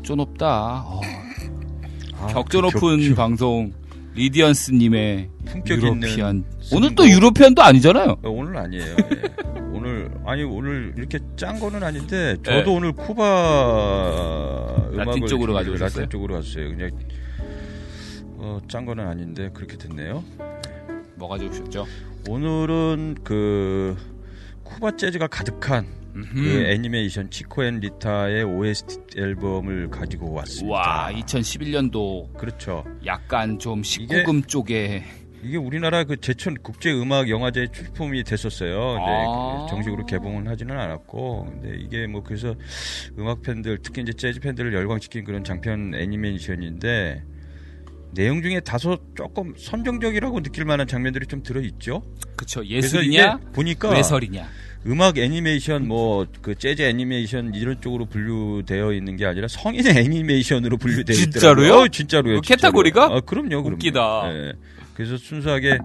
[0.05, 0.83] 격조 높다.
[0.85, 1.01] 어,
[2.19, 3.73] 아, 격조 그 높은 격- 방송
[4.13, 6.35] 리디언스님의 품격 유로피안.
[6.37, 7.09] 있는 오늘 또.
[7.09, 8.09] 유로피안도 아니잖아요.
[8.23, 8.85] 어, 오늘 아니에요.
[8.85, 8.95] 예.
[9.73, 12.75] 오늘 아니 오늘 이렇게 짠 거는 아닌데 저도 예.
[12.75, 16.03] 오늘 쿠바 음악을 쪽으로 가져오셨어요?
[16.03, 16.69] 라틴 쪽으로 갔어요.
[16.69, 16.91] 그냥
[18.37, 20.23] 어, 짠 거는 아닌데 그렇게 됐네요.
[21.15, 21.85] 뭐 가져오셨죠?
[22.29, 23.97] 오늘은 그
[24.63, 30.77] 쿠바 재즈가 가득한 그 애니메이션 Chico and Rita의 OST 앨범을 가지고 왔습니다.
[30.77, 32.85] 와, 2011년도 그렇죠.
[33.05, 35.03] 약간 좀 19금 쪽에
[35.43, 38.97] 이게 우리나라 그 제천 국제 음악 영화제 출품이 됐었어요.
[38.99, 39.67] 아.
[39.69, 42.55] 정식으로 개봉은 하지는 않았고, 근데 이게 뭐 그래서
[43.19, 47.23] 음악 팬들 특히 이제 재즈 팬들을 열광시킨 그런 장편 애니메이션인데
[48.15, 52.01] 내용 중에 다소 조금 선정적이라고 느낄 만한 장면들이 좀 들어 있죠.
[52.35, 54.47] 그래서 예술이냐 이게 보니까 외설이냐
[54.87, 61.15] 음악 애니메이션 뭐 그 재즈 애니메이션 이런 쪽으로 분류되어 있는 게 아니라 성인 애니메이션으로 분류되어
[61.15, 61.31] 있더라고요.
[61.31, 61.73] 진짜로요?
[61.73, 62.35] 어, 진짜로요.
[62.35, 62.71] 그 진짜로.
[62.71, 63.05] 캐테고리가?
[63.05, 63.69] 아, 그럼요, 그럼요.
[63.75, 64.21] 웃기다.
[64.31, 64.53] 예.
[64.93, 65.79] 그래서 순수하게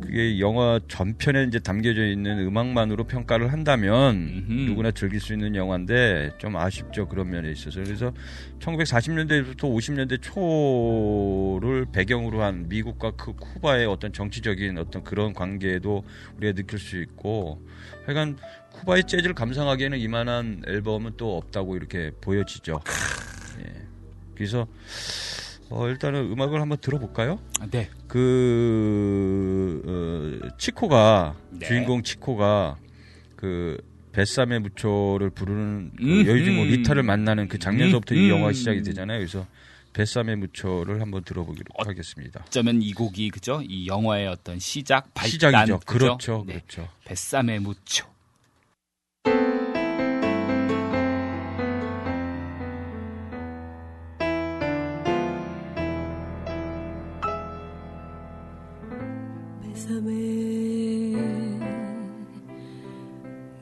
[0.00, 4.52] 그게 영화 전편에 이제 담겨져 있는 음악만으로 평가를 한다면 음흠.
[4.70, 8.12] 누구나 즐길 수 있는 영화인데 좀 아쉽죠 그런 면에 있어서 그래서
[8.60, 16.04] 1940년대부터 50년대 초를 배경으로 한 미국과 그 쿠바의 어떤 정치적인 어떤 그런 관계도
[16.38, 17.60] 우리가 느낄 수 있고
[18.06, 18.38] 하여간
[18.72, 22.80] 쿠바의 재즈를 감상하기에는 이만한 앨범은 또 없다고 이렇게 보여지죠.
[23.64, 23.72] 예.
[24.34, 24.66] 그래서
[25.70, 27.38] 어, 일단은 음악을 한번 들어볼까요?
[27.60, 28.10] 아, 네그
[29.86, 31.66] 어, 치코가 네.
[31.66, 32.76] 주인공 치코가
[33.36, 33.78] 그
[34.12, 36.28] 뱃삼의 무초를 부르는 그 음흠.
[36.28, 38.30] 여주인공 리타를 만나는 그 장면서부터 이 음흠.
[38.30, 39.18] 영화 시작이 되잖아요.
[39.18, 39.46] 그래서
[39.92, 42.42] 뱃삼의 무초를 한번 들어보기로 하겠습니다.
[42.48, 45.78] 어쩌면 이 곡이 그죠 이 영화의 어떤 시작 발단 시작이죠.
[45.86, 46.18] 그죠?
[46.18, 46.54] 그렇죠, 네.
[46.54, 46.88] 그렇죠.
[47.04, 48.09] 뱃삼의 무초
[59.90, 61.16] Bésame,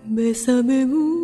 [0.04, 1.17] bésame mucho,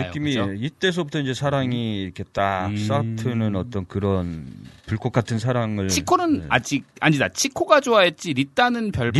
[0.00, 0.08] 달라요.
[0.10, 0.52] 느낌이 그죠?
[0.52, 2.76] 이때서부터 이제 사랑이 이렇게 딱 음.
[2.76, 4.46] 싹트는 어떤 그런
[4.86, 6.46] 불꽃 같은 사랑을 치코는 네.
[6.48, 7.28] 아직 아니다.
[7.28, 9.12] 치코가 좋아했지 리따는 별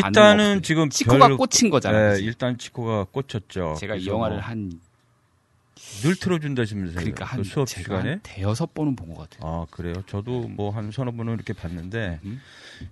[0.53, 0.63] 없어요.
[0.63, 2.15] 지금 치코가 별- 꽂힌 거잖아요.
[2.15, 2.21] 네?
[2.23, 3.77] 일단 치코가 꽂혔죠.
[3.79, 4.73] 제가 이 영화를 뭐 한
[6.03, 6.97] 늘 틀어준다시면서요.
[6.97, 8.11] 그러니까 한그 수업 시간에.
[8.11, 9.49] 한 대여섯 번은 본 것 같아요.
[9.51, 9.95] 아 그래요.
[10.07, 12.41] 저도 뭐 한 서너 번은 이렇게 봤는데 음.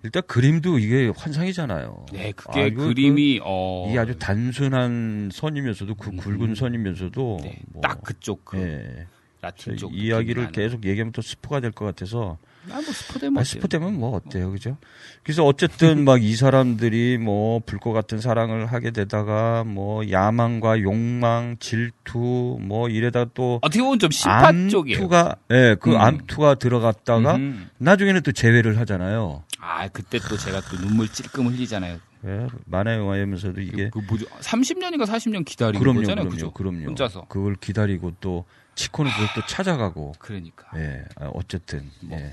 [0.02, 2.06] 일단 그림도 이게 환상이잖아요.
[2.12, 7.80] 네, 그게 아, 그림이 그- 어 이게 아주 단순한 선이면서도 그 굵은 선이면서도 네, 뭐,
[7.82, 9.06] 딱 그쪽 그 예.
[9.40, 10.52] 라틴 쪽 이야기를 나는.
[10.52, 12.38] 계속 얘기하면 또 스포가 될 것 같아서
[12.70, 13.44] 아, 뭐 스포되면 아?
[13.44, 14.76] 스포되면 뭐 어때요, 그죠?
[15.22, 22.58] 그래서 어쨌든 막 이 사람들이 뭐 불꽃 같은 사랑을 하게 되다가 뭐 야망과 욕망, 질투
[22.60, 24.98] 뭐 이래다 또 어떻게 보면 좀 심파 쪽이에요.
[24.98, 25.96] 암투가 예, 그 음.
[26.00, 27.70] 암투가 들어갔다가 음.
[27.78, 29.44] 나중에는 또 재회를 하잖아요.
[29.60, 31.98] 아 그때 또 제가 또 눈물 찔끔 흘리잖아요.
[32.26, 34.26] 예, 만화 영화이면서도 그, 이게 그 뭐죠?
[34.40, 36.24] 30년인가 40년 기다린 그럼요, 거잖아요.
[36.24, 36.50] 그럼요, 그죠?
[36.52, 36.86] 그럼요.
[36.86, 37.26] 혼자서.
[37.28, 38.44] 그걸 기다리고 또
[38.74, 40.12] 치코는 그걸 또 찾아가고.
[40.18, 40.66] 그러니까.
[40.76, 41.90] 예, 아, 어쨌든.
[42.00, 42.18] 뭐.
[42.18, 42.32] 예.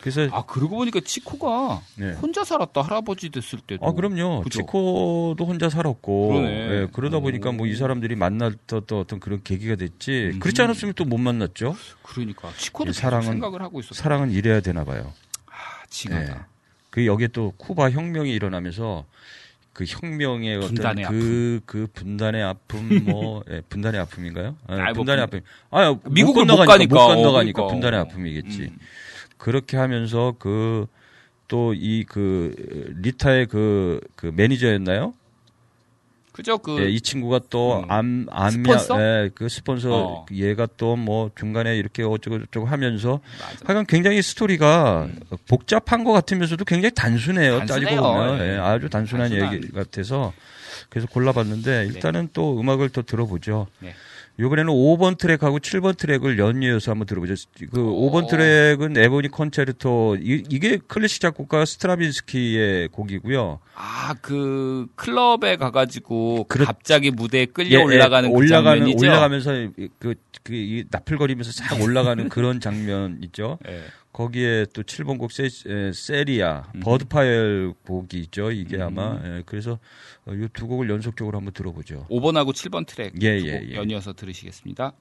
[0.00, 2.12] 그래서 아 그러고 보니까 치코가 네.
[2.12, 3.84] 혼자 살았다 할아버지 됐을 때도.
[3.86, 4.42] 아 그럼요.
[4.42, 4.60] 그죠?
[4.60, 6.48] 치코도 혼자 살았고, 그러네.
[6.82, 10.30] 예, 그러다 보니까 뭐 이 사람들이 만났던 어떤 그런 계기가 됐지.
[10.34, 10.38] 음.
[10.38, 11.74] 그렇지 않았으면 또 못 만났죠.
[12.02, 13.94] 그러니까 치코도 예, 사랑은 생각을 하고 있었어.
[13.94, 15.12] 사랑은 이래야 되나 봐요.
[15.46, 15.52] 아,
[15.88, 16.32] 징하다.
[16.32, 16.40] 예.
[16.90, 19.04] 그 여기에 또 쿠바 혁명이 일어나면서
[19.72, 24.56] 그 혁명의 어떤 그, 그 분단의 아픔, 뭐, 예, 분단의 아픔인가요?
[24.68, 25.46] 아, 뭐 분단의 분- 아픔.
[25.70, 26.94] 아, 미국을 못못 건너가니까, 가니까.
[26.94, 27.66] 못 건너가니까 어, 그러니까.
[27.66, 28.02] 분단의 어.
[28.04, 28.62] 아픔이겠지.
[28.62, 28.78] 음.
[29.38, 30.86] 그렇게 하면서 그,
[31.48, 32.54] 또 이 그,
[33.02, 35.14] 리타의 그, 그 매니저였나요?
[36.32, 37.90] 그죠 그 예, 이 친구가 또 음.
[37.90, 39.00] 암, 암이야, 스폰서?
[39.00, 40.26] 예, 그 스폰서, 어.
[40.32, 43.64] 얘가 또 뭐 중간에 이렇게 어쩌고 저쩌고 하면서 맞아.
[43.64, 45.08] 하여간 굉장히 스토리가
[45.48, 47.54] 복잡한 것 같으면서도 굉장히 단순해요.
[47.54, 47.58] 음.
[47.60, 47.86] 단순해요.
[47.86, 48.52] 따지고 보면 예.
[48.54, 49.54] 예, 아주 단순한 단순한.
[49.54, 50.34] 얘기 같아서
[50.90, 53.66] 그래서 골라봤는데 일단은 또 음악을 또 들어보죠.
[53.80, 53.94] 네.
[54.38, 57.34] 이번에는 5번 트랙하고 7번 트랙을 연이어서 한번 들어보죠.
[57.72, 63.60] 그 5번 트랙은 Ebony Concerto 이, 이게 클래식 작곡가 스트라빈스키의 곡이고요.
[63.74, 69.06] 아, 그 클럽에 가 가지고 그렇- 갑자기 무대에 끌려 예, 예, 올라가는 그 올라가는 장면이죠.
[69.06, 69.50] 올라가면서
[69.98, 73.58] 그, 그, 이 나풀거리면서 싹 올라가는 그런 장면 있죠.
[73.68, 73.80] 예.
[74.16, 76.80] 거기에 또 7번 곡 세, 에, 세리아, 음.
[76.80, 78.50] Bird Fire 곡이 있죠.
[78.50, 79.78] 이게 아마 예, 그래서
[80.28, 82.06] 이 두 곡을 연속적으로 한번 들어보죠.
[82.08, 83.74] 5번하고 7번 트랙 예, 두 예, 곡 예.
[83.74, 84.94] 연이어서 들으시겠습니다.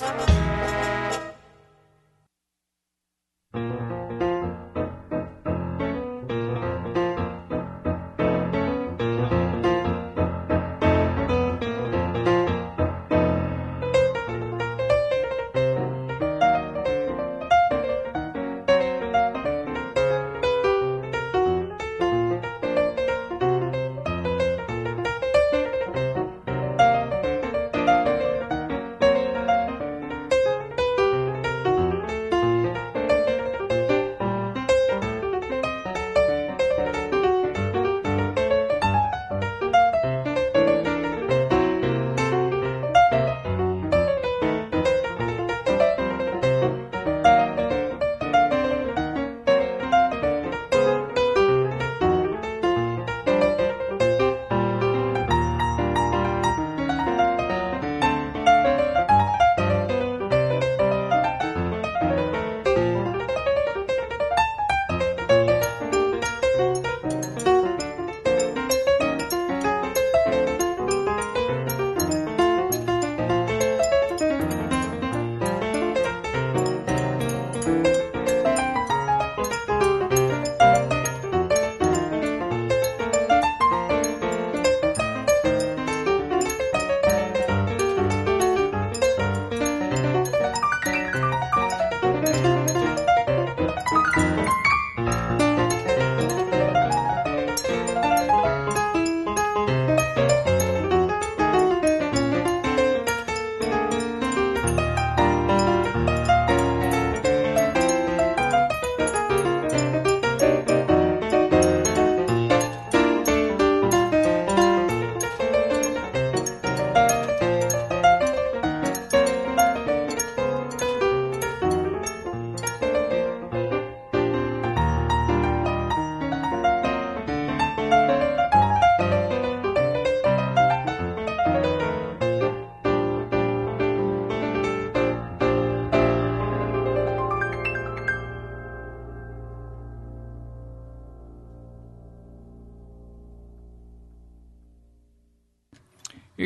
[0.00, 0.33] Bye.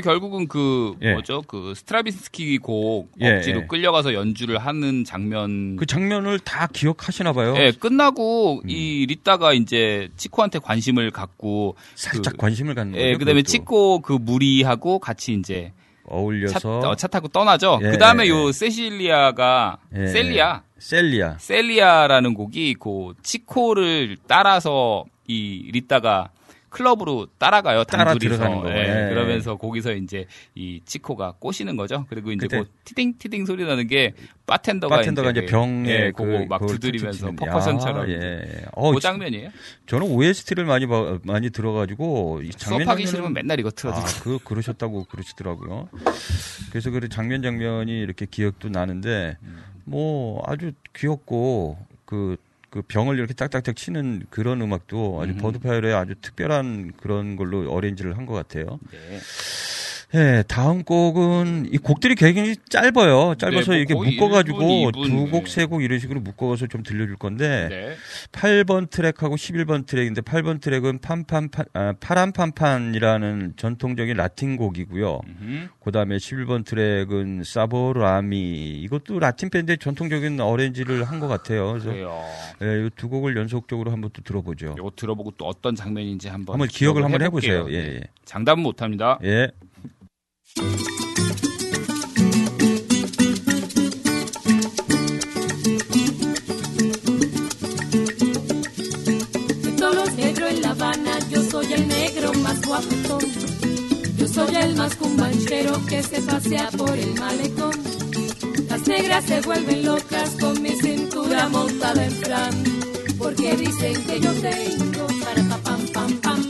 [0.00, 1.12] 결국은 그 예.
[1.12, 1.42] 뭐죠?
[1.46, 3.66] 그 스트라빈스키 곡 예, 억지로 예.
[3.66, 5.76] 끌려가서 연주를 하는 장면.
[5.76, 7.54] 그 장면을 다 기억하시나 봐요.
[7.58, 8.68] 예, 끝나고 음.
[8.70, 12.98] 이 리따가 이제 치코한테 관심을 갖고 살짝 그- 관심을 갖는.
[12.98, 13.50] 예, 그다음에 그것도.
[13.50, 15.72] 치코 그 무리하고 같이 이제
[16.08, 17.80] 차, 어울려서 어, 차 타고 떠나죠.
[17.82, 21.36] 예, 그다음에 예, 요 세실리아가 예, 셀리아 셀리아.
[21.38, 26.30] 셀리아라는 곡이 그 치코를 따라서 이 리따가
[26.70, 27.84] 클럽으로 따라가요.
[27.84, 28.14] 따라.
[28.14, 28.70] 들어가는 거.
[28.70, 28.97] 예, 예.
[29.38, 32.06] 그러면서 거기서 이제 이 치코가 꼬시는 거죠.
[32.08, 34.12] 그리고 이제 그 티딩 티딩 소리 나는 게
[34.46, 38.64] 바텐더가, 바텐더가 이제 그- 병에 예, 그- 그거 막 두드리면서 퍼커션처럼 야, 이제 예.
[38.72, 39.50] 어, 그 진- 장면이에요.
[39.86, 44.00] 저는 OST를 많이 봐- 많이 들어가지고 이 장면 수업하기 싫으면 맨날 이거 틀어줘.
[44.00, 45.88] 아, 그 그러셨다고 그러시더라고요.
[46.70, 49.36] 그래서 그 장면 장면이 이렇게 기억도 나는데
[49.84, 52.36] 뭐 아주 귀엽고 그
[52.78, 55.38] 그 병을 이렇게 딱딱딱 치는 그런 음악도 아주 음.
[55.38, 58.78] 버드파이어의 아주 특별한 그런 걸로 arrange를 한 것 같아요.
[58.92, 59.18] 네.
[60.14, 63.34] 예, 다음 곡은 이 곡들이 굉장히 짧아요.
[63.36, 65.50] 짧아서 네, 뭐 이렇게 거의 묶어가지고 1분, 2분, 두 곡, 네.
[65.50, 67.94] 세곡 이런 식으로 묶어서 좀 들려줄 건데 네.
[68.32, 75.20] 8번 트랙하고 11번 트랙인데 8번 트랙은 판판판 아, 파란판판이라는 전통적인 라틴 곡이고요.
[75.26, 75.68] 음흠.
[75.84, 81.70] 그다음에 11번 트랙은 Sabor a mí 이것도 라틴 밴드의 전통적인 arrange를 한 것 같아요.
[81.72, 82.22] 그래서 그래요.
[82.62, 84.76] 예, 이두 곡을 연속적으로 한번 또 들어보죠.
[84.78, 87.58] 이거 들어보고 또 어떤 장면인지 한번 한번 기억을 한번 해볼게요.
[87.58, 87.76] 해보세요.
[87.76, 88.00] 예, 예.
[88.24, 89.18] 장담은 못합니다.
[89.24, 89.48] 예.
[90.56, 90.62] De
[99.76, 103.20] todos los negros en La Habana, yo soy el negro más guapetón.
[104.16, 107.72] Yo soy el más cumbanchero que se pasea por el malecón.
[108.68, 112.64] Las negras se vuelven locas con mi cintura montada en fran.
[113.18, 116.47] Porque dicen que yo tengo para pa pam pam pam pam pam.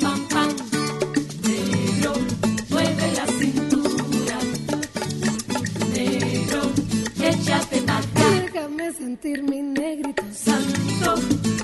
[8.99, 11.15] Sentir mi negrito santo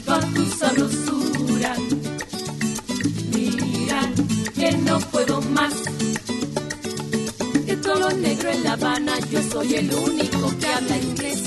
[0.06, 1.74] con tu sabrosura.
[3.32, 4.00] Mira
[4.54, 5.74] que no puedo más.
[7.66, 11.42] De todos los negros en La Habana, yo soy el único que habla inglés.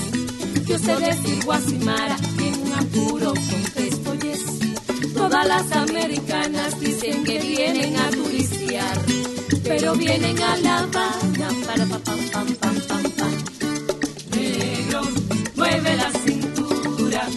[0.65, 4.43] Yo sé decir Guasimara en un apuro con Crespo yes.
[5.13, 8.97] Todas las americanas dicen que vienen a turistear,
[9.63, 13.33] pero vienen a La Habana para pa pam pam pam pam pam.
[14.35, 15.01] Negro,
[15.57, 17.27] mueve la cintura.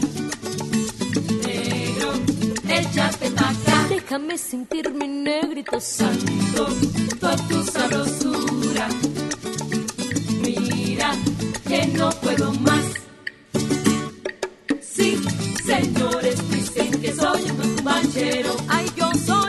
[1.46, 2.10] Negro,
[2.68, 3.86] échate pa' acá.
[3.88, 6.66] Déjame sentir mi negrito santo,
[7.20, 8.86] toda tu sabrosura.
[10.42, 11.10] Mira
[11.68, 12.86] que no puedo más.
[14.94, 15.18] Sí,
[15.64, 18.56] señores, dicen que soy el más cumbanchero.
[18.68, 19.39] Ay, yo soy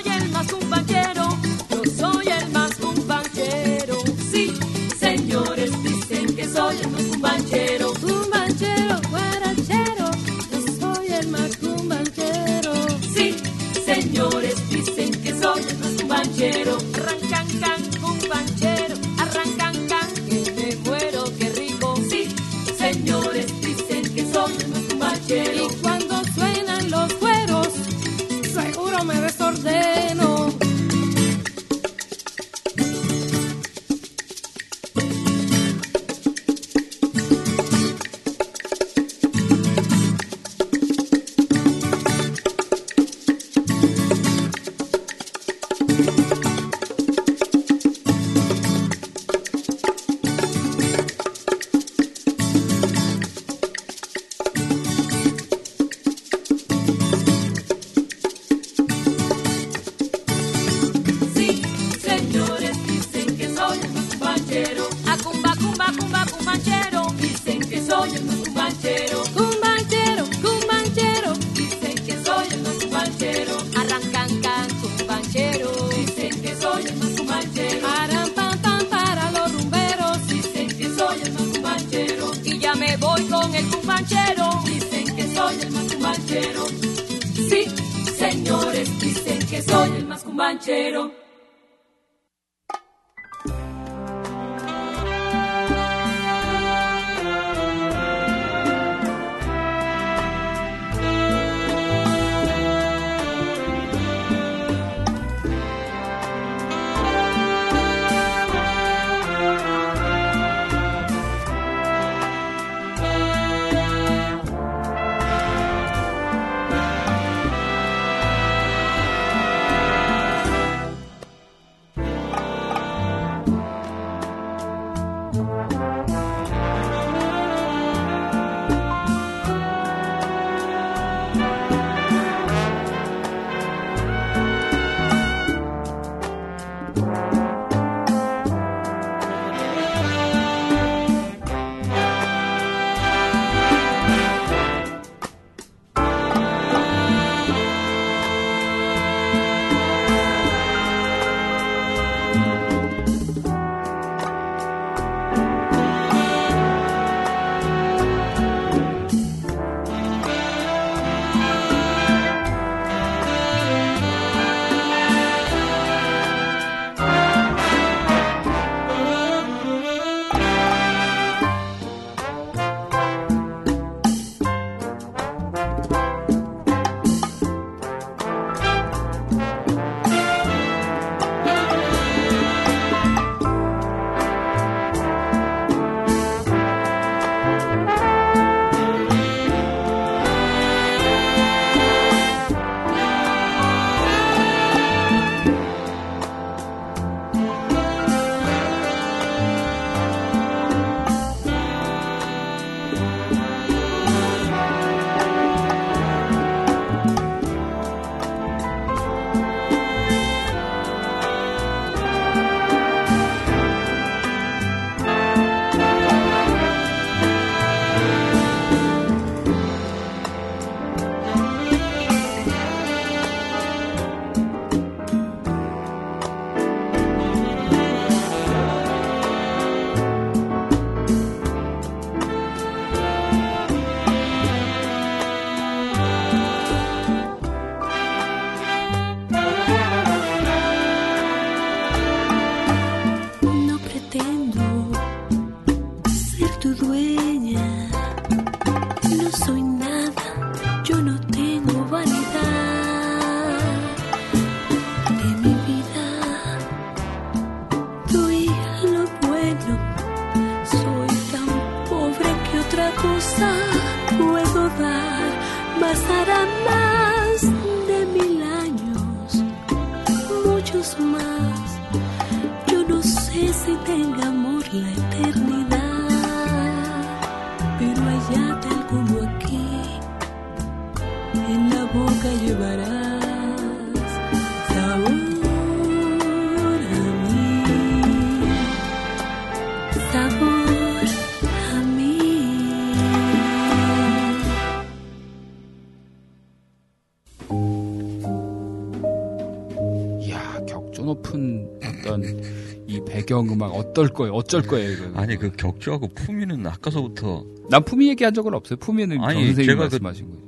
[303.62, 304.34] 배경음악 어떨 거예요?
[304.34, 304.92] 어쩔 거예요?
[304.92, 305.20] 이거.
[305.20, 308.78] 아니 그 격주하고 품위는 아까서부터 난 품위 얘기한 적은 없어요.
[308.80, 310.42] 품위는 아니, 정 선생님 제가 그- 말씀하신 거예요.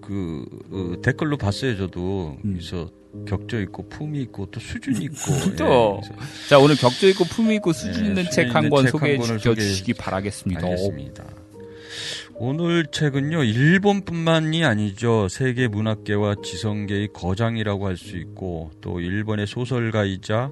[0.00, 2.52] 그 어, 댓글로 봤어요 저도 음.
[2.54, 2.90] 그래서
[3.26, 5.14] 격조 있고 품위 있고 또 수준 있고
[5.58, 6.00] 또.
[6.04, 9.38] 예, 자 오늘 격조 있고 품위 있고 수준 네, 있는 책 한 권 소개해 주시기
[9.38, 10.60] 소개해 바라겠습니다.
[10.64, 11.24] 알겠습니다.
[12.38, 20.50] 오늘 책은요 일본뿐만이 아니죠 세계 문학계와 지성계의 거장이라고 할 수 있고 또 일본의 소설가이자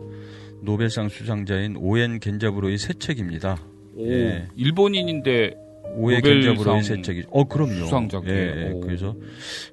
[0.65, 3.59] 노벨상 수상자인 오엔 겐자부로의 새 책입니다.
[3.97, 4.47] 오, 예.
[4.57, 5.55] 일본인인데
[5.97, 7.85] 노벨상 겐자부로의 새 책이 어 그럼요.
[7.85, 8.31] 수상자께.
[8.31, 8.70] 예, 예.
[8.73, 8.81] 오.
[8.81, 9.15] 그래서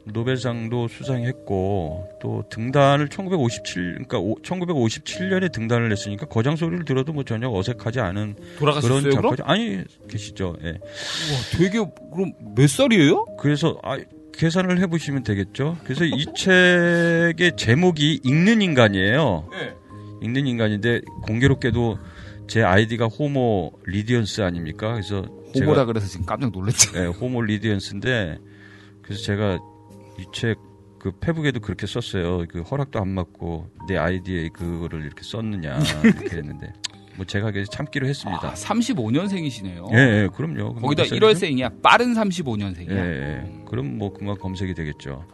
[0.06, 7.50] 노벨상도 수상했고 또 등단을 1957 그러니까 오, 1957년에 등단을 했으니까 거장 소리를 들어도 뭐 전혀
[7.50, 9.12] 어색하지 않은 돌아가셨어요 그런?
[9.12, 9.44] 작가죠.
[9.46, 10.58] 아니 계시죠.
[10.64, 10.68] 예.
[10.68, 10.78] 와,
[11.58, 11.80] 되게
[12.14, 13.26] 그럼 몇 살이에요?
[13.40, 13.98] 그래서 아,
[14.34, 15.78] 계산을 해보시면 되겠죠.
[15.84, 19.50] 그래서 이 책의 제목이 읽는 인간이에요.
[19.52, 19.81] 네.
[20.22, 22.00] 읽는 인간인데 공교롭게도
[22.48, 24.92] 제 아이디가 호모 리디언스 아닙니까?
[24.94, 25.22] 그래서
[25.56, 26.92] 호모라 제가 그래서 지금 깜짝 놀랐죠.
[26.94, 28.38] 네, 호모 리디언스인데
[29.02, 29.60] 그래서 제가
[30.20, 30.58] 이책
[31.00, 32.46] 그 페북에도 그렇게 썼어요.
[32.50, 36.74] 그 허락도 안 받고 내 아이디에 그거를 이렇게 썼느냐 이렇게 했는데
[37.16, 38.50] 뭐 제가 그래서 참기로 했습니다.
[38.50, 39.92] 아, 35년생이시네요.
[39.94, 40.76] 예, 예, 그럼요.
[40.76, 41.26] 그럼 거기다 몇 살이죠?
[41.26, 41.82] 1월생이야.
[41.82, 42.92] 빠른 35년생이야.
[42.92, 43.64] 예, 예.
[43.68, 45.26] 그럼 뭐 그만 검색이 되겠죠.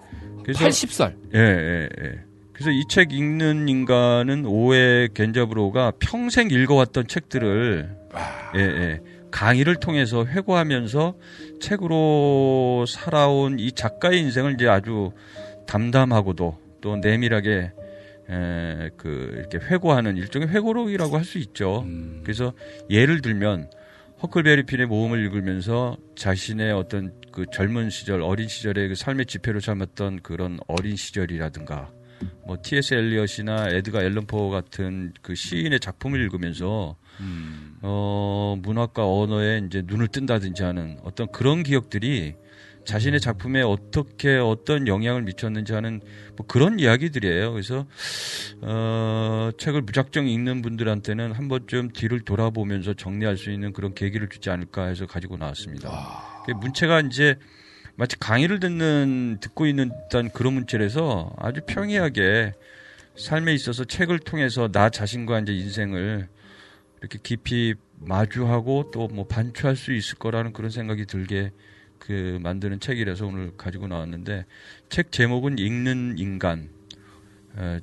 [0.43, 1.15] 그래서 80살.
[1.35, 2.23] 예, 예, 예.
[2.57, 7.95] 그래서 이 책 읽는 인간은 오해 겐자브로가 평생 읽어왔던 책들을
[8.55, 8.99] 예, 예.
[9.29, 11.15] 강의를 통해서 회고하면서
[11.61, 15.11] 책으로 살아온 이 작가의 인생을 이제 아주
[15.67, 17.71] 담담하고도 또 내밀하게
[18.29, 21.81] 에, 그 이렇게 회고하는 일종의 회고록이라고 할 수 있죠.
[21.85, 22.21] 음.
[22.23, 22.53] 그래서
[22.89, 23.69] 예를 들면
[24.23, 30.21] 허클베리 핀의 모험을 읽으면서 자신의 어떤 그 젊은 시절, 어린 시절의 그 삶의 지표를 삼았던
[30.23, 31.91] 그런 어린 시절이라든가
[32.45, 32.93] 뭐 T.S.
[32.93, 37.77] 엘리엇이나 에드가 앨런포 같은 그 시인의 작품을 읽으면서 음.
[37.81, 42.35] 어, 문학과 언어에 이제 눈을 뜬다든지 하는 어떤 그런 기억들이
[42.87, 45.99] 자신의 작품에 어떻게 어떤 영향을 미쳤는지 하는
[46.37, 47.51] 뭐 그런 이야기들이에요.
[47.51, 47.85] 그래서
[48.61, 54.49] 어, 책을 무작정 읽는 분들한테는 한 번쯤 뒤를 돌아보면서 정리할 수 있는 그런 계기를 주지
[54.49, 56.43] 않을까 해서 가지고 나왔습니다.
[56.45, 57.35] 그 문체가 이제
[57.97, 62.53] 마치 강의를 듣는 듣고 있는 듯한 그런 문체라서 아주 평이하게
[63.15, 66.27] 삶에 있어서 책을 통해서 나 자신과 이제 인생을
[67.01, 71.51] 이렇게 깊이 마주하고 또 뭐 반추할 수 있을 거라는 그런 생각이 들게
[71.97, 74.45] 그 만드는 책이라서 오늘 가지고 나왔는데
[74.89, 76.69] 책 제목은 읽는 인간
[77.55, 77.79] 어,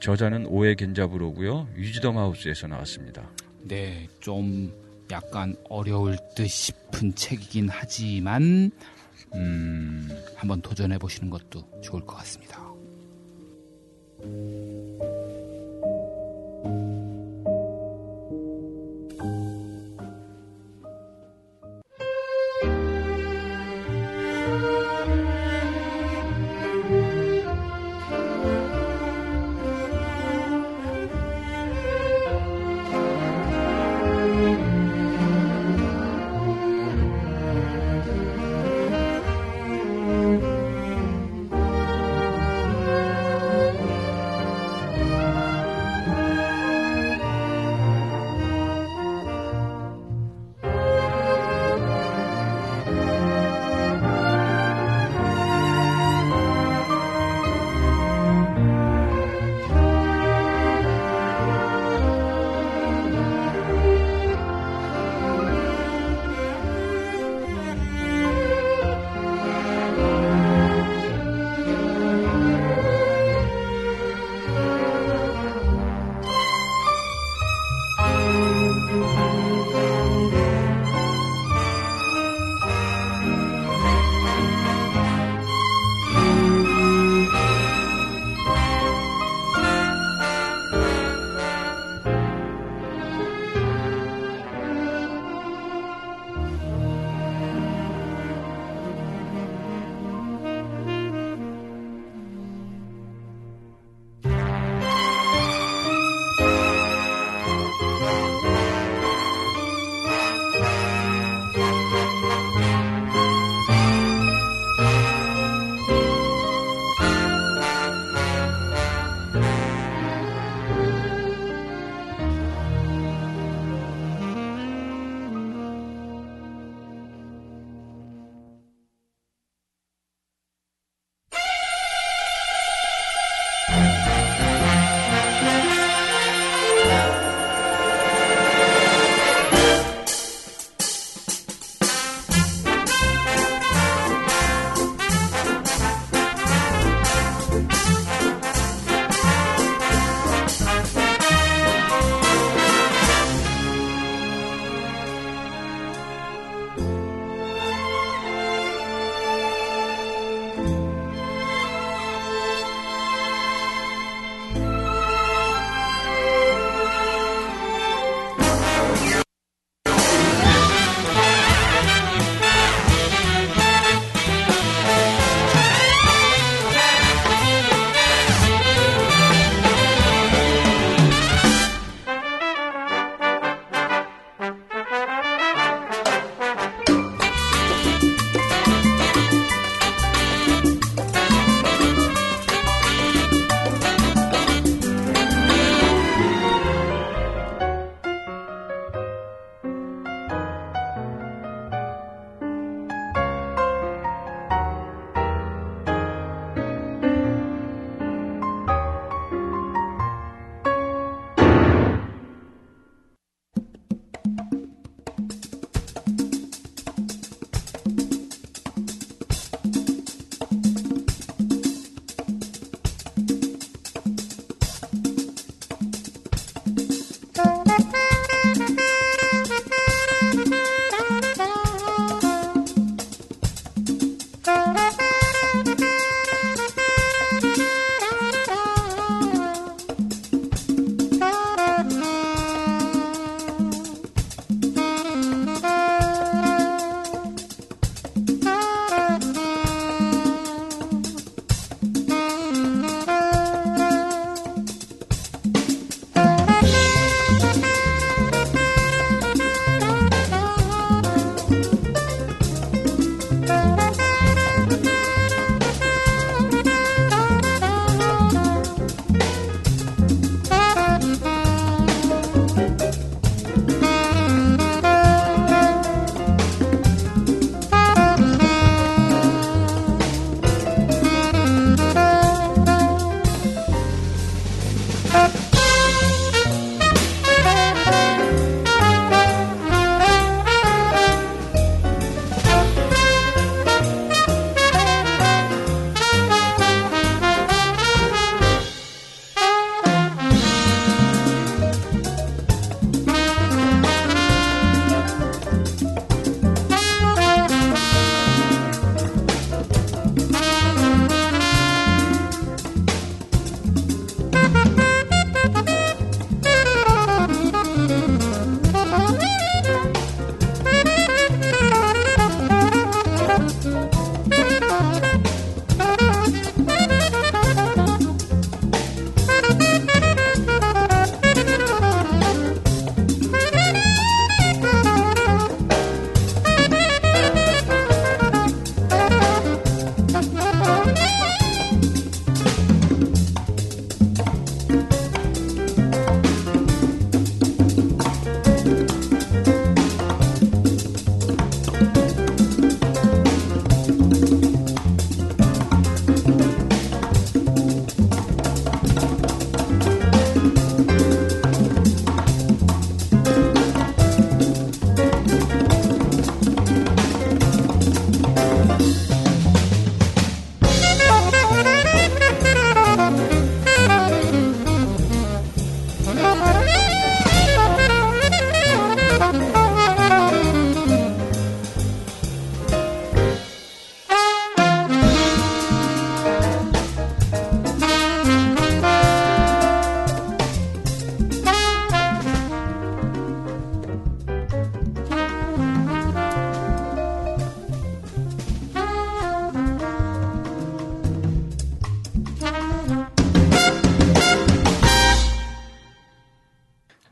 [0.00, 3.30] 저자는 오해 겐자브로고요 위즈덤 하우스에서 나왔습니다.
[3.62, 4.72] 네, 좀
[5.12, 8.72] 약간 어려울 듯 싶은 책이긴 하지만
[9.34, 12.66] 음, 한번 도전해 보시는 것도 좋을 것 같습니다.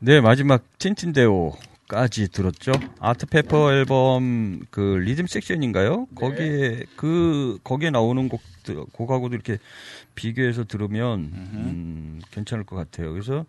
[0.05, 2.73] 네, 마지막 Tin Tin Deo까지 들었죠.
[2.99, 6.05] 아트페퍼 앨범 그 리듬 섹션인가요?
[6.13, 9.57] 거기에 그 거기에 나오는 곡들 곡하고도 이렇게
[10.13, 13.11] 비교해서 들으면 음, 괜찮을 것 같아요.
[13.13, 13.45] 그래서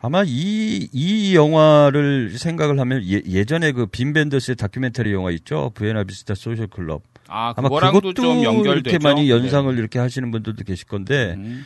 [0.00, 5.70] 아마 이 이 영화를 생각을 하면 예, 예전에 그 빔 벤더스의 다큐멘터리 영화 있죠.
[5.76, 7.02] 부에나비스타 소셜 클럽.
[7.28, 8.90] 아, 아마 그거랑도 그것도 좀 연결되죠.
[8.90, 9.78] 이렇게 많이 연상을 네.
[9.78, 11.64] 이렇게 하시는 분들도 계실 건데 음.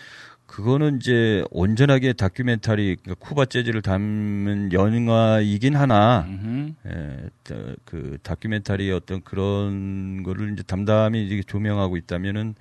[0.48, 6.72] 그거는 이제 온전하게 다큐멘터리 그러니까 쿠바 재즈를 담은 영화이긴 하나 음흠.
[6.86, 7.54] 예, 저,
[7.84, 12.54] 그 다큐멘터리의 어떤 그런 거를 이제 담담히 이제 조명하고 있다면은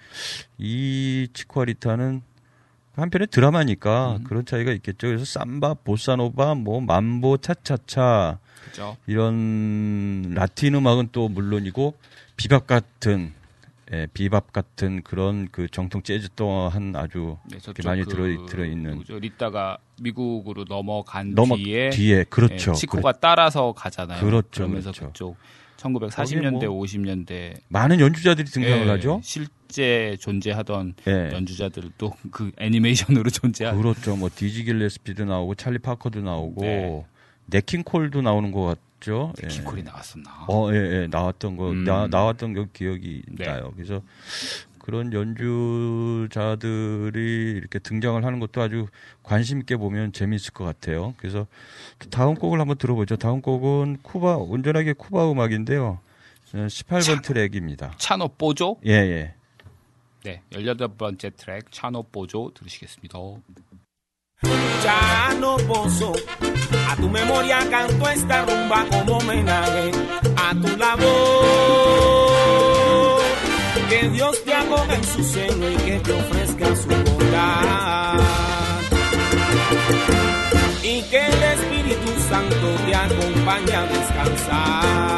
[0.58, 2.22] 이 치쿠아리타는
[2.94, 5.08] 한편의 드라마니까 그런 차이가 있겠죠.
[5.08, 8.98] 그래서 삼바, 보사노바, 뭐 만보, 차차차 그죠.
[9.08, 11.96] 이런 라틴 음악은 또 물론이고
[12.36, 13.34] 비밥 같은
[13.94, 19.02] 예, 비밥 같은 그런 그 정통 재즈 또한 아주 네, 많이 그 들어 들어 있는?
[19.08, 22.72] 리따가 미국으로 넘어간 넘어 뒤에 뒤에 그렇죠.
[22.72, 24.20] 예, 치코가 따라서 가잖아요.
[24.20, 25.08] 그렇죠, 그러면서 그렇죠.
[25.08, 25.38] 그쪽
[25.78, 29.22] 1940년대, 거기 뭐 50년대 많은 연주자들이 등장을 예, 하죠.
[29.24, 31.30] 실제 존재하던 예.
[31.32, 34.18] 연주자들도 그 애니메이션으로 존재하는 그렇죠.
[34.18, 37.06] 뭐 디지 길레스피도 나오고 찰리 파커도 나오고 네.
[37.46, 39.34] 네킹 콜도 나오는 것 같 죠.
[39.44, 39.48] 예.
[39.48, 40.45] 키콜이 나왔었나?
[40.48, 41.84] 어, 예, 예, 나왔던 거, 음.
[41.84, 43.45] 나, 나왔던 거 기억이 네.
[43.45, 43.72] 나요.
[43.76, 44.02] 그래서
[44.80, 46.61] 그런 연주자들이
[47.57, 48.88] 이렇게 등장을 하는 것도 아주
[49.22, 51.14] 관심 있게 보면 재미있을 것 같아요.
[51.18, 51.45] 그래서
[52.10, 53.18] 다음 곡을 한번 들어보죠.
[53.18, 55.99] 다음 곡은 쿠바, 온전하게 쿠바 음악인데요.
[56.53, 57.95] 어, 18번 트랙입니다.
[57.98, 58.78] 차노 뽀조?
[58.86, 59.34] 예, 예.
[60.24, 63.19] 네, 18번째 트랙 차노 뽀조 들으시겠습니다.
[64.44, 66.14] Chano Pozo,
[66.90, 69.92] a tu memoria canto esta rumba como homenaje
[70.36, 71.08] a tu labor.
[73.90, 78.20] Que Dios te acoja en su seno y que te ofrezca su bondad.
[80.84, 85.18] Y que el Espíritu Santo te acompañe a descansar.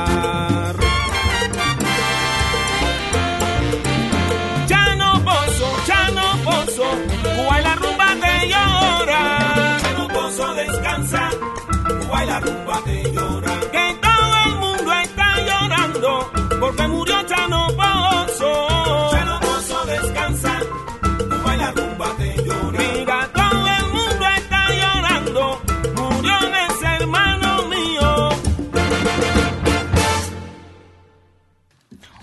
[12.20, 13.60] Cuba y la rumba te llora.
[13.72, 19.10] Que todo el mundo está llorando porque murió Chano Pozo.
[19.12, 20.60] Chano Pozo descansa,
[21.02, 22.80] Cuba y la rumba te llora.
[22.80, 25.62] Mira, todo el mundo está llorando,
[25.96, 26.38] murió
[26.68, 28.30] ese hermano mío.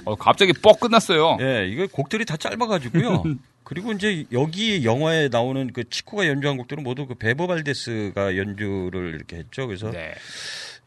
[0.04, 1.38] 어, 갑자기 뻑 끝났어요.
[1.40, 3.24] 예, 이거 곡들이 다 짧아가지고요.
[3.66, 9.38] 그리고 이제 여기 영화에 나오는 그 치코가 연주한 곡들은 모두 그 베버 발데스가 연주를 이렇게
[9.38, 9.66] 했죠.
[9.66, 10.14] 그래서 네.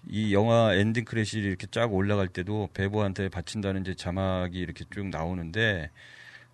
[0.07, 5.91] 이 영화 엔딩 크레딧이 이렇게 쫙 올라갈 때도 베보한테 바친다는 이제 자막이 이렇게 쭉 나오는데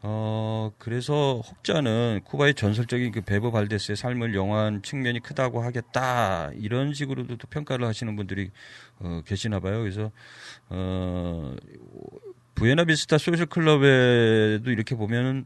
[0.02, 7.38] 어 그래서 혹자는 쿠바의 전설적인 그 베보 발데스의 삶을 영화한 측면이 크다고 하겠다 이런 식으로도
[7.38, 8.50] 또 평가를 하시는 분들이
[8.98, 9.82] 어, 계시나 봐요.
[9.82, 10.12] 그래서
[10.70, 11.56] 어
[12.56, 15.46] 부에나비스타 소셜 클럽에도 이렇게 보면은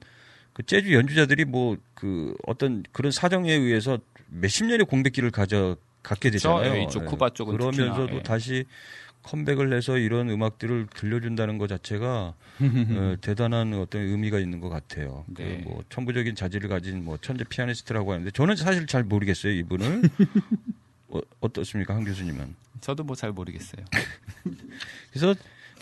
[0.54, 4.00] 그 재즈 연주자들이 뭐 그 어떤 그런 사정에 의해서
[4.30, 6.30] 몇십 년의 공백기를 가져 갖게?
[6.32, 6.76] 되잖아요.
[6.78, 8.24] 예, 이쪽 쿠바 쪽은 그러면서도 특히나, 예.
[8.24, 8.64] 다시
[9.24, 12.34] 컴백을 해서 이런 음악들을 들려준다는 것 자체가
[12.96, 15.26] 어, 대단한 어떤 의미가 있는 것 같아요.
[15.28, 15.62] 네.
[15.66, 20.04] 그뭐 천부적인 자질을 가진 뭐 천재 피아니스트라고 하는데 저는 사실 잘 모르겠어요 이분을
[21.10, 22.56] 어, 어떻습니까 한 교수님은?
[22.80, 23.84] 저도 뭐 잘 모르겠어요.
[25.12, 25.36] 그래서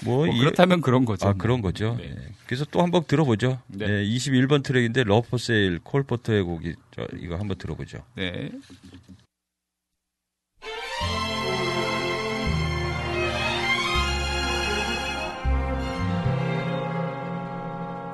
[0.06, 1.28] 뭐, 뭐 이- 그렇다면 그런 거죠.
[1.28, 1.38] 아 뭐.
[1.38, 1.95] 그런 거죠.
[1.98, 2.10] 네.
[2.10, 2.15] 예.
[2.45, 3.60] 그래서 또 한번 들어보죠.
[3.68, 3.88] 네.
[3.88, 4.06] 네.
[4.06, 7.99] 21번 트랙인데 러퍼세일 콜포터의 곡이 저 이거 한번 들어보죠.
[8.15, 8.49] 네.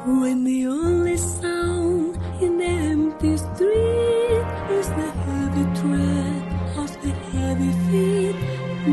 [0.05, 4.45] When the only sound in the empty street
[4.77, 6.43] is the heavy tread
[6.81, 8.35] of the heavy feet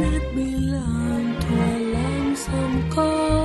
[0.01, 1.00] that belong
[2.51, 3.40] some call.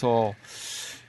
[0.00, 0.32] 그래서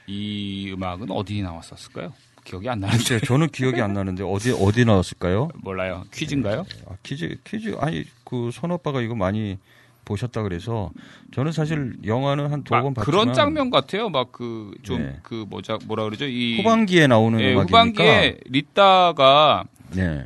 [0.07, 2.11] 이 음악은 어디 나왔었을까요?
[2.43, 5.49] 기억이 안 나는데 저는 기억이 안 나는데 어디 어디 나왔을까요?
[5.63, 6.03] 몰라요.
[6.13, 6.65] 퀴즈인가요?
[6.89, 9.57] 아, 퀴즈 퀴즈 아니 그 손 오빠가 이거 많이
[10.03, 10.91] 보셨다 그래서
[11.33, 14.09] 저는 사실 영화는 한 두어 번막 봤지만 그런 장면 같아요.
[14.09, 15.45] 막 그 좀그 네.
[15.47, 16.25] 뭐자 뭐라 그러죠?
[16.25, 19.63] 이 후반기에 나오는 예, 음악이니까 후반기에 리따가
[19.95, 20.25] 네.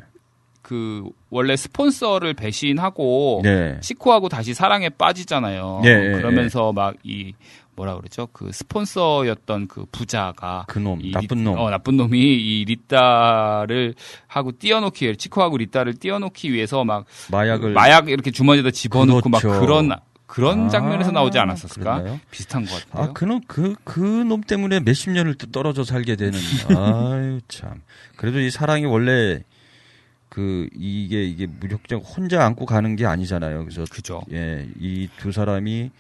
[0.62, 3.78] 그 원래 스폰서를 배신하고 네.
[3.82, 5.82] 시코하고 다시 사랑에 빠지잖아요.
[5.84, 7.34] 네, 그러면서 막 이
[7.76, 8.28] 뭐라 그러죠?
[8.32, 11.58] 그 스폰서였던 그 부자가 그놈 이 나쁜 리- 놈.
[11.58, 13.94] 어, 나쁜 놈이 이 리따를
[14.28, 19.60] 하고 띄워놓기 치코하고 리따를 띄워놓기 위해서 막 마약을 마약 이렇게 주머니에다 집어넣고 막 그렇죠.
[19.60, 19.92] 그런
[20.28, 21.94] 그런 아, 장면에서 나오지 않았었을까?
[22.00, 22.20] 그랬나요?
[22.32, 23.04] 비슷한 것 같아요.
[23.10, 26.40] 아, 그놈, 그, 그 놈 때문에 몇십 년을 또 떨어져 살게 되는.
[26.76, 27.82] 아유, 참.
[28.16, 29.44] 그래도 이 사랑이 원래
[30.30, 33.66] 그, 이게, 이게 무조건 혼자 안고 가는 게 아니잖아요.
[33.66, 33.84] 그래서.
[33.90, 34.24] 그죠.
[34.32, 35.92] 예, 이 두 사람이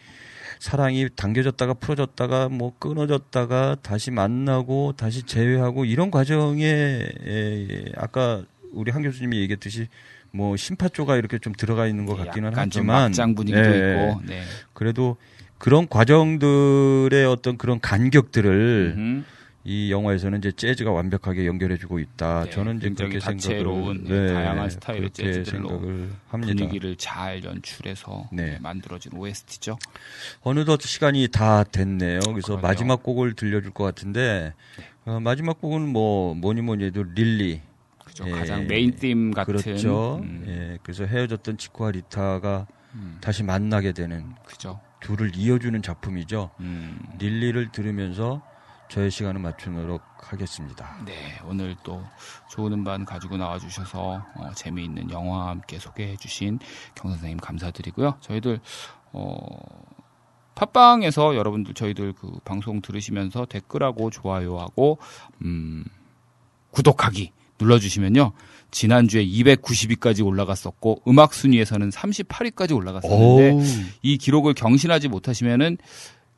[0.59, 9.03] 사랑이 당겨졌다가 풀어졌다가 뭐 끊어졌다가 다시 만나고 다시 재회하고 이런 과정에 에, 아까 우리 한
[9.03, 9.87] 교수님이 얘기했듯이
[10.31, 14.21] 뭐 심파조가 이렇게 좀 들어가 있는 것 같기는 약간 좀 하지만 막장 분위기도 예, 있고.
[14.25, 14.43] 네.
[14.73, 15.17] 그래도
[15.57, 19.25] 그런 과정들의 어떤 그런 간격들을 음,
[19.67, 22.43] 이 영화에서는 이제 재즈가 완벽하게 연결해주고 있다.
[22.45, 26.53] 네, 저는 이제 굉장히 그렇게 다채로운, 생각을 네, 다양한 스타일의 재즈들로 생각을 합니다.
[26.53, 28.59] 분위기를 잘 연출해서 네.
[28.61, 29.79] 만들어진 OST죠.
[30.41, 32.19] 어느덧 시간이 다 됐네요.
[32.19, 32.61] 그래서 그러네요.
[32.61, 34.53] 마지막 곡을 들려줄 것 같은데
[35.05, 37.61] 어, 마지막 곡은 뭐 뭐니 뭐니 해도 릴리.
[38.05, 38.23] 그죠.
[38.27, 39.55] 예, 가장 main theme 같은.
[39.55, 40.19] 그렇죠.
[40.21, 44.79] 음, 예, 그래서 헤어졌던 치코와 리타가 음, 다시 만나게 되는 그죠.
[44.99, 46.51] 둘을 이어주는 작품이죠.
[46.59, 48.43] 음, 릴리를 들으면서
[48.89, 50.97] 저의 시간을 맞추도록 하겠습니다.
[51.05, 52.03] 네, 오늘 또
[52.49, 56.59] 좋은 음반 가지고 나와주셔서 어, 재미있는 영화 함께 소개해주신
[56.95, 58.17] 경 선생님 감사드리고요.
[58.21, 58.59] 저희들
[59.11, 59.47] 어,
[60.55, 64.99] 팟빵에서 여러분들 저희들 그 방송 들으시면서 댓글하고 좋아요하고
[65.43, 65.83] 음,
[66.71, 68.31] 구독하기 눌러주시면요.
[68.71, 73.63] 지난주에 290위까지 올라갔었고 음악 순위에서는 38위까지 올라갔었는데
[74.01, 75.77] 이 기록을 경신하지 못하시면은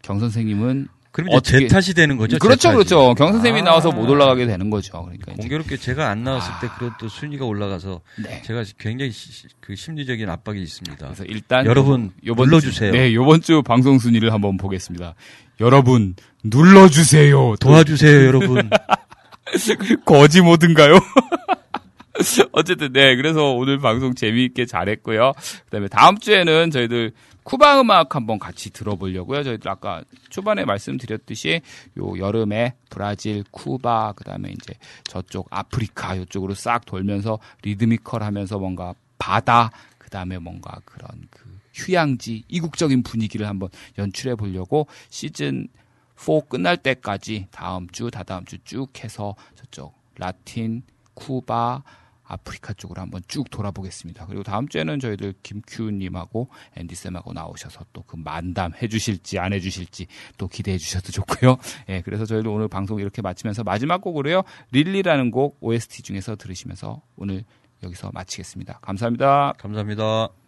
[0.01, 2.37] 경 선생님은 그럼 이제 어떻게- 제 탓이 되는 거죠?
[2.37, 2.71] 그렇죠.
[2.71, 3.13] 그렇죠.
[3.15, 3.71] 경 선생님이 아.
[3.71, 5.01] 나와서 못 올라가게 되는 거죠.
[5.03, 6.59] 그러니까 이제 공교롭게 제가 안 나왔을 아.
[6.59, 8.41] 때 그런 또 순위가 올라가서 네.
[8.43, 10.97] 제가 굉장히 시- 그 심리적인 압박이 있습니다.
[11.05, 12.91] 그래서 일단 여러분 요번 눌러주세요.
[12.91, 15.15] 주, 네, 요번 주 방송 순위를 한번 보겠습니다.
[15.59, 17.55] 여러분 눌러주세요.
[17.59, 18.69] 도와주세요, 여러분.
[20.05, 20.99] 거지 모든가요?
[22.51, 25.33] 어쨌든 네 그래서 오늘 방송 재미있게 잘했고요.
[25.65, 27.11] 그다음에 다음 주에는 저희들
[27.47, 29.41] 쿠바 음악 한번 같이 들어보려고요.
[29.41, 31.61] 저희들 아까 초반에 말씀드렸듯이
[31.97, 34.73] 요 여름에 브라질, 쿠바 그다음에 이제
[35.05, 43.47] 저쪽 아프리카 이쪽으로 싹 돌면서 리드미컬하면서 뭔가 바다 그다음에 뭔가 그런 그 휴양지 이국적인 분위기를
[43.47, 45.69] 한번 연출해 보려고 시즌
[46.17, 50.81] 4 끝날 때까지 다음 주, 다다음 주 쭉 해서 저쪽 라틴,
[51.13, 51.83] 쿠바,
[52.27, 54.25] 아프리카 쪽으로 한번 쭉 돌아보겠습니다.
[54.25, 60.77] 그리고 다음 주에는 저희들 김큐님하고 앤디쌤하고 나오셔서 또 그 만담 해주실지 안 해주실지 또 기대해
[60.77, 61.57] 주셔도 좋고요.
[61.89, 64.43] 예, 그래서 저희들 오늘 방송 이렇게 마치면서 마지막 곡으로요.
[64.71, 67.43] 릴리라는 곡 OST 중에서 들으시면서 오늘
[67.83, 68.79] 여기서 마치겠습니다.
[68.81, 69.53] 감사합니다.
[69.59, 70.46] 감사합니다.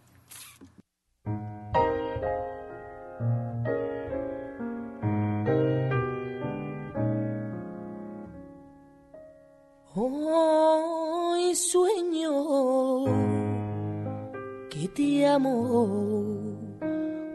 [11.71, 13.05] Sueño
[14.71, 15.53] que te amo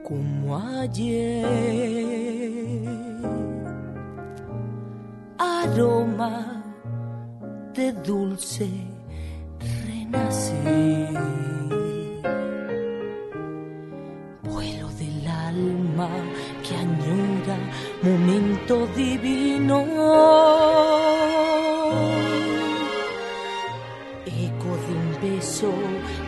[0.02, 1.46] como ayer.
[5.38, 6.64] Aroma
[7.74, 8.68] de dulce
[9.86, 11.14] renacer.
[14.42, 16.10] Vuelo del alma
[16.64, 17.58] que añora
[18.02, 20.93] momento divino.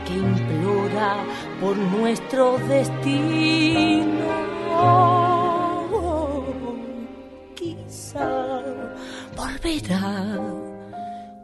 [0.04, 1.16] Que implora
[1.60, 4.26] por nuestro destino.
[7.54, 8.62] Quizá
[9.36, 10.38] volverá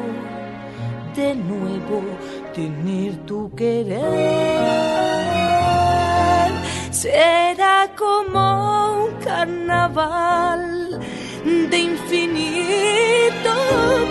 [1.15, 2.01] de nuevo
[2.53, 4.01] tener tu querer.
[6.91, 10.76] Será como un carnaval
[11.47, 13.53] de infinito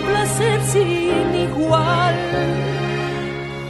[0.07, 2.15] placer sin igual.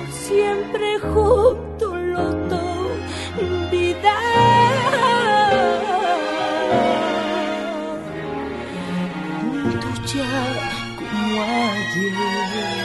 [0.10, 2.92] Siempre juntos los dos,
[3.72, 4.18] vida.
[9.82, 10.32] Tuya
[10.98, 12.77] como ayer.